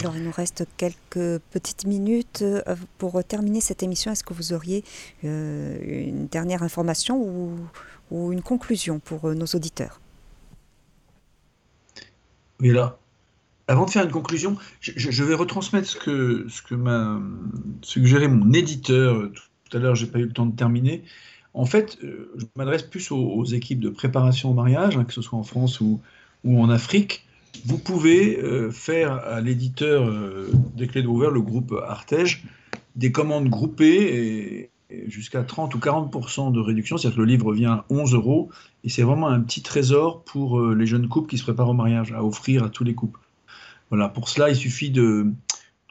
[0.00, 2.62] Alors, il nous reste quelques petites minutes euh,
[2.98, 4.12] pour terminer cette émission.
[4.12, 4.84] Est-ce que vous auriez
[5.24, 7.20] euh, une dernière information
[8.12, 10.00] ou, une conclusion pour euh, nos auditeurs?
[12.60, 12.96] Oui, là,
[13.66, 17.20] avant de faire une conclusion, je, vais retransmettre ce que, m'a
[17.82, 19.30] suggéré mon éditeur.
[19.32, 21.02] Tout à l'heure, je n'ai pas eu le temps de terminer.
[21.54, 25.38] En fait, je m'adresse plus aux, équipes de préparation au mariage, hein, que ce soit
[25.38, 26.00] en France ou
[26.44, 27.27] en Afrique
[27.64, 32.44] vous pouvez euh, faire à l'éditeur euh, des clés de le groupe Artege,
[32.96, 34.70] des commandes groupées
[35.06, 38.48] jusqu'à 30 ou 40% de réduction, c'est-à-dire que le livre vient à 11 euros,
[38.84, 41.74] et c'est vraiment un petit trésor pour euh, les jeunes couples qui se préparent au
[41.74, 43.20] mariage, à offrir à tous les couples.
[43.90, 45.32] Voilà, pour cela, il suffit de,